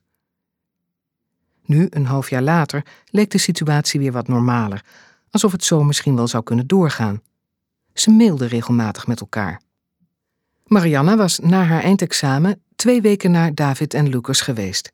Nu, 1.65 1.87
een 1.89 2.05
half 2.05 2.29
jaar 2.29 2.41
later, 2.41 2.85
leek 3.05 3.31
de 3.31 3.37
situatie 3.37 3.99
weer 3.99 4.11
wat 4.11 4.27
normaler, 4.27 4.85
alsof 5.29 5.51
het 5.51 5.63
zo 5.63 5.83
misschien 5.83 6.15
wel 6.15 6.27
zou 6.27 6.43
kunnen 6.43 6.67
doorgaan. 6.67 7.21
Ze 7.93 8.11
mailden 8.11 8.47
regelmatig 8.47 9.07
met 9.07 9.19
elkaar. 9.19 9.61
Marianne 10.65 11.15
was 11.15 11.39
na 11.39 11.63
haar 11.63 11.83
eindexamen 11.83 12.63
twee 12.75 13.01
weken 13.01 13.31
naar 13.31 13.55
David 13.55 13.93
en 13.93 14.09
Lucas 14.09 14.41
geweest. 14.41 14.91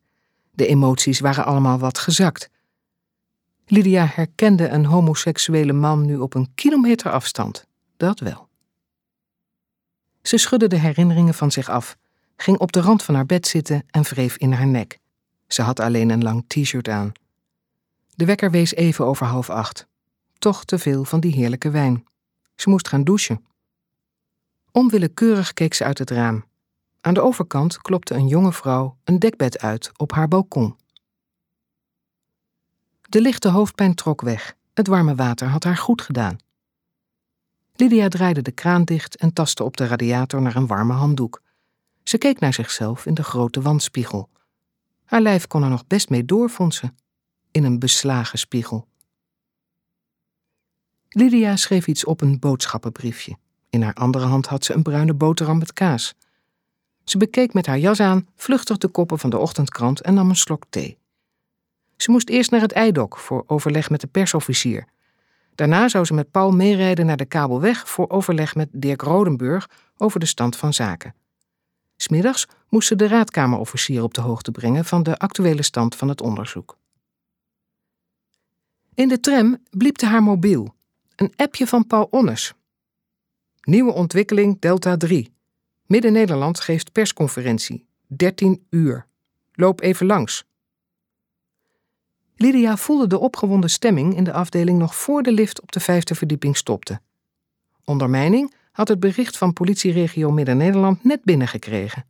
De 0.52 0.68
emoties 0.68 1.20
waren 1.20 1.46
allemaal 1.46 1.80
wat 1.80 1.98
gezakt. 1.98 2.50
Lydia 3.66 4.08
herkende 4.14 4.68
een 4.68 4.86
homoseksuele 4.86 5.74
man 5.74 6.06
nu 6.06 6.18
op 6.18 6.34
een 6.34 6.52
kilometer 6.56 7.12
afstand. 7.12 7.66
Dat 7.98 8.20
wel. 8.20 8.48
Ze 10.28 10.38
schudde 10.38 10.68
de 10.68 10.80
herinneringen 10.80 11.34
van 11.34 11.52
zich 11.52 11.70
af, 11.70 11.98
ging 12.36 12.58
op 12.58 12.72
de 12.72 12.82
rand 12.82 13.04
van 13.04 13.16
haar 13.16 13.26
bed 13.26 13.48
zitten 13.48 13.84
en 13.90 14.04
wreef 14.04 14.38
in 14.38 14.52
haar 14.52 14.68
nek. 14.68 15.00
Ze 15.48 15.62
had 15.62 15.80
alleen 15.80 16.10
een 16.10 16.24
lang 16.24 16.44
t-shirt 16.48 16.88
aan. 16.88 17.12
De 18.16 18.26
wekker 18.26 18.52
wees 18.52 18.74
even 18.74 19.06
over 19.06 19.26
half 19.26 19.50
acht. 19.50 19.88
Toch 20.38 20.66
te 20.66 20.80
veel 20.80 21.04
van 21.04 21.20
die 21.20 21.34
heerlijke 21.34 21.70
wijn. 21.70 22.06
Ze 22.56 22.70
moest 22.70 22.88
gaan 22.88 23.04
douchen. 23.04 23.46
Onwillekeurig 24.72 25.54
keek 25.54 25.74
ze 25.74 25.84
uit 25.84 25.98
het 25.98 26.10
raam. 26.10 26.46
Aan 27.02 27.14
de 27.14 27.22
overkant 27.22 27.82
klopte 27.82 28.14
een 28.14 28.28
jonge 28.28 28.54
vrouw 28.54 28.98
een 29.04 29.20
dekbed 29.20 29.60
uit 29.60 29.92
op 29.98 30.12
haar 30.12 30.28
balkon. 30.28 30.76
De 33.02 33.22
lichte 33.22 33.50
hoofdpijn 33.50 33.96
trok 33.96 34.22
weg. 34.22 34.56
Het 34.74 34.88
warme 34.88 35.16
water 35.16 35.48
had 35.48 35.64
haar 35.64 35.78
goed 35.78 36.02
gedaan. 36.02 36.38
Lydia 37.76 38.08
draaide 38.08 38.42
de 38.42 38.52
kraan 38.52 38.84
dicht 38.84 39.16
en 39.16 39.34
tastte 39.34 39.64
op 39.64 39.78
de 39.78 39.88
radiator 39.88 40.42
naar 40.42 40.56
een 40.56 40.68
warme 40.68 40.94
handdoek. 40.94 41.42
Ze 42.04 42.18
keek 42.18 42.40
naar 42.40 42.54
zichzelf 42.54 43.06
in 43.06 43.14
de 43.14 43.24
grote 43.24 43.62
wandspiegel. 43.62 44.30
Haar 45.04 45.22
lijf 45.22 45.48
kon 45.48 45.64
er 45.64 45.70
nog 45.70 45.88
best 45.88 46.10
mee 46.10 46.26
doorfonsen. 46.26 46.98
In 47.52 47.64
een 47.64 47.80
beslagen 47.80 48.40
spiegel. 48.40 48.88
Lydia 51.10 51.56
schreef 51.56 51.88
iets 51.88 52.06
op 52.06 52.22
een 52.22 52.40
boodschappenbriefje. 52.40 53.38
In 53.70 53.82
haar 53.82 53.94
andere 53.94 54.26
hand 54.26 54.46
had 54.46 54.66
ze 54.66 54.74
een 54.74 54.84
bruine 54.84 55.14
boterham 55.14 55.58
met 55.58 55.74
kaas. 55.74 56.16
Ze 57.04 57.18
bekeek 57.18 57.54
met 57.54 57.66
haar 57.66 57.80
jas 57.80 58.00
aan 58.00 58.28
vluchtig 58.36 58.78
de 58.78 58.88
koppen 58.88 59.20
van 59.20 59.30
de 59.30 59.38
ochtendkrant 59.38 60.02
en 60.02 60.14
nam 60.14 60.30
een 60.30 60.36
slok 60.36 60.64
thee. 60.70 60.98
Ze 61.98 62.12
moest 62.12 62.30
eerst 62.30 62.52
naar 62.52 62.62
het 62.62 62.72
eidok 62.72 63.18
voor 63.18 63.44
overleg 63.48 63.90
met 63.90 64.02
de 64.02 64.08
persofficier. 64.08 64.88
Daarna 65.56 65.88
zou 65.88 66.06
ze 66.06 66.14
met 66.14 66.32
Paul 66.32 66.52
meerijden 66.52 67.06
naar 67.06 67.18
de 67.18 67.26
Kabelweg 67.26 67.90
voor 67.90 68.10
overleg 68.10 68.56
met 68.56 68.70
Dirk 68.72 69.02
Rodenburg 69.02 69.70
over 69.98 70.20
de 70.20 70.26
stand 70.26 70.56
van 70.56 70.74
zaken. 70.74 71.16
Smiddags 71.98 72.48
moest 72.70 72.88
ze 72.88 72.96
de 72.96 73.08
raadkamerofficier 73.08 74.04
op 74.04 74.14
de 74.14 74.22
hoogte 74.22 74.52
brengen 74.52 74.86
van 74.86 75.04
de 75.04 75.18
actuele 75.18 75.62
stand 75.62 75.96
van 75.96 76.10
het 76.10 76.22
onderzoek. 76.22 76.78
In 78.94 79.08
de 79.08 79.20
tram 79.20 79.58
bliepte 79.70 80.06
haar 80.06 80.24
mobiel, 80.24 80.76
een 81.16 81.34
appje 81.36 81.68
van 81.68 81.88
Paul 81.88 82.08
Onnes. 82.12 82.54
Nieuwe 83.62 83.94
ontwikkeling 83.94 84.60
Delta 84.60 84.98
3. 84.98 85.34
Midden-Nederland 85.86 86.60
geeft 86.60 86.92
persconferentie. 86.92 87.86
13 88.08 88.66
uur. 88.70 89.08
Loop 89.54 89.82
even 89.82 90.06
langs. 90.06 90.46
Lydia 92.36 92.78
voelde 92.78 93.08
de 93.08 93.20
opgewonden 93.20 93.70
stemming 93.70 94.16
in 94.16 94.24
de 94.24 94.34
afdeling 94.34 94.80
nog 94.80 94.96
voor 94.96 95.24
de 95.24 95.32
lift 95.32 95.62
op 95.62 95.72
de 95.72 95.80
vijfde 95.80 96.16
verdieping 96.16 96.58
stopte. 96.58 97.02
Ondermijning 97.84 98.54
had 98.72 98.88
het 98.88 99.00
bericht 99.00 99.38
van 99.38 99.54
politieregio 99.54 100.32
Midden-Nederland 100.32 101.04
net 101.04 101.24
binnengekregen. 101.24 102.06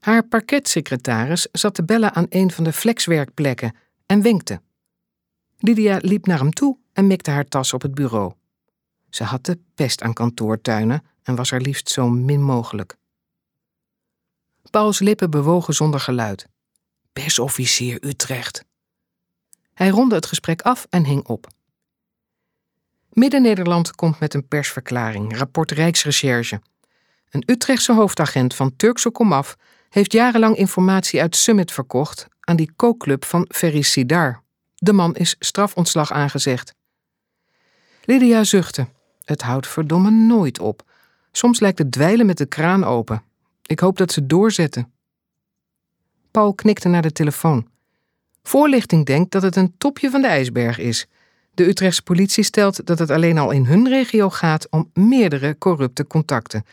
Haar 0.00 0.22
parketsecretaris 0.26 1.48
zat 1.52 1.74
te 1.74 1.84
bellen 1.84 2.14
aan 2.14 2.26
een 2.28 2.50
van 2.50 2.64
de 2.64 2.72
flexwerkplekken 2.72 3.76
en 4.06 4.22
wenkte. 4.22 4.60
Lydia 5.58 5.98
liep 6.02 6.26
naar 6.26 6.38
hem 6.38 6.52
toe 6.52 6.78
en 6.92 7.06
mikte 7.06 7.30
haar 7.30 7.48
tas 7.48 7.72
op 7.72 7.82
het 7.82 7.94
bureau. 7.94 8.32
Ze 9.10 9.24
had 9.24 9.44
de 9.44 9.58
pest 9.74 10.02
aan 10.02 10.12
kantoortuinen 10.12 11.04
en 11.22 11.36
was 11.36 11.50
er 11.50 11.60
liefst 11.60 11.88
zo 11.88 12.08
min 12.08 12.42
mogelijk. 12.42 12.96
Pauls 14.70 14.98
lippen 14.98 15.30
bewogen 15.30 15.74
zonder 15.74 16.00
geluid. 16.00 16.46
Persofficier 17.12 18.04
Utrecht. 18.04 18.64
Hij 19.74 19.88
ronde 19.88 20.14
het 20.14 20.26
gesprek 20.26 20.62
af 20.62 20.86
en 20.90 21.04
hing 21.04 21.26
op. 21.26 21.46
Midden-Nederland 23.12 23.94
komt 23.94 24.18
met 24.18 24.34
een 24.34 24.48
persverklaring, 24.48 25.36
rapport 25.36 25.70
Rijksrecherche. 25.70 26.60
Een 27.30 27.42
Utrechtse 27.46 27.92
hoofdagent 27.92 28.54
van 28.54 28.76
Turkse 28.76 29.10
komaf 29.10 29.56
heeft 29.88 30.12
jarenlang 30.12 30.56
informatie 30.56 31.20
uit 31.20 31.36
Summit 31.36 31.72
verkocht 31.72 32.28
aan 32.40 32.56
die 32.56 32.72
kookclub 32.76 33.24
van 33.24 33.48
Ferry 33.48 33.82
Sidar. 33.82 34.42
De 34.74 34.92
man 34.92 35.14
is 35.14 35.36
strafontslag 35.38 36.12
aangezegd. 36.12 36.74
Lydia 38.04 38.44
zuchtte. 38.44 38.88
Het 39.24 39.42
houdt 39.42 39.66
verdomme 39.66 40.10
nooit 40.10 40.58
op. 40.58 40.82
Soms 41.32 41.60
lijkt 41.60 41.78
het 41.78 41.92
dweilen 41.92 42.26
met 42.26 42.38
de 42.38 42.46
kraan 42.46 42.84
open. 42.84 43.22
Ik 43.62 43.80
hoop 43.80 43.96
dat 43.96 44.12
ze 44.12 44.26
doorzetten. 44.26 44.92
Paul 46.30 46.54
knikte 46.54 46.88
naar 46.88 47.02
de 47.02 47.12
telefoon. 47.12 47.68
Voorlichting 48.46 49.06
denkt 49.06 49.30
dat 49.30 49.42
het 49.42 49.56
een 49.56 49.74
topje 49.78 50.10
van 50.10 50.22
de 50.22 50.28
ijsberg 50.28 50.78
is. 50.78 51.06
De 51.54 51.66
Utrechtse 51.66 52.02
politie 52.02 52.44
stelt 52.44 52.86
dat 52.86 52.98
het 52.98 53.10
alleen 53.10 53.38
al 53.38 53.50
in 53.50 53.64
hun 53.64 53.88
regio 53.88 54.30
gaat 54.30 54.70
om 54.70 54.90
meerdere 54.94 55.58
corrupte 55.58 56.06
contacten. 56.06 56.64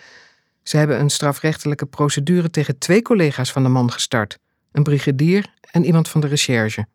Ze 0.64 0.78
hebben 0.78 1.00
een 1.00 1.10
strafrechtelijke 1.10 1.86
procedure 1.86 2.50
tegen 2.50 2.78
twee 2.78 3.02
collega's 3.02 3.52
van 3.52 3.64
de 3.64 3.70
man 3.70 3.92
gestart: 3.92 4.40
een 4.72 4.84
brigadier 4.84 5.54
en 5.72 5.86
iemand 5.86 6.10
van 6.10 6.22
de 6.22 6.28
recherche. 6.28 6.88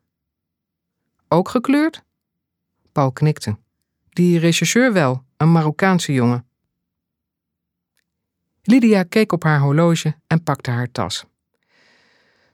Ook 1.27 1.49
gekleurd? 1.49 2.03
Paul 2.91 3.11
knikte. 3.11 3.57
Die 4.09 4.39
rechercheur 4.39 4.93
wel, 4.93 5.23
een 5.37 5.51
Marokkaanse 5.51 6.13
jongen. 6.13 6.45
Lydia 8.63 9.03
keek 9.03 9.31
op 9.31 9.43
haar 9.43 9.59
horloge 9.59 10.15
en 10.27 10.43
pakte 10.43 10.71
haar 10.71 10.91
tas. 10.91 11.25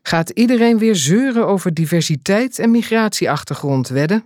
Gaat 0.05 0.29
iedereen 0.29 0.77
weer 0.77 0.95
zeuren 0.95 1.47
over 1.47 1.73
diversiteit 1.73 2.59
en 2.59 2.71
migratieachtergrond 2.71 3.87
wedden? 3.87 4.23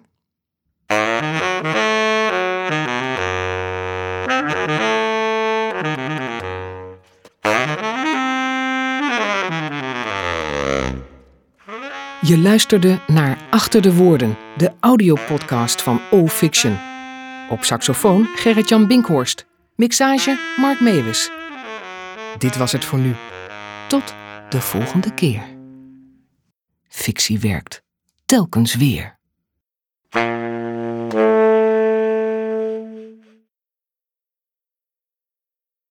Je 12.21 12.37
luisterde 12.37 12.99
naar 13.07 13.37
Achter 13.49 13.81
de 13.81 13.93
Woorden, 13.93 14.37
de 14.57 14.71
audiopodcast 14.79 15.81
van 15.81 16.01
All 16.11 16.27
Fiction. 16.27 16.77
Op 17.49 17.63
saxofoon 17.63 18.25
Gerrit-Jan 18.35 18.87
Binkhorst. 18.87 19.45
Mixage 19.75 20.39
Mark 20.55 20.79
Meewes. 20.79 21.29
Dit 22.37 22.57
was 22.57 22.71
het 22.71 22.85
voor 22.85 22.99
nu. 22.99 23.15
Tot 23.87 24.15
de 24.49 24.61
volgende 24.61 25.13
keer. 25.13 25.56
Fictie 26.97 27.39
werkt. 27.39 27.83
Telkens 28.25 28.75
weer. 28.75 29.16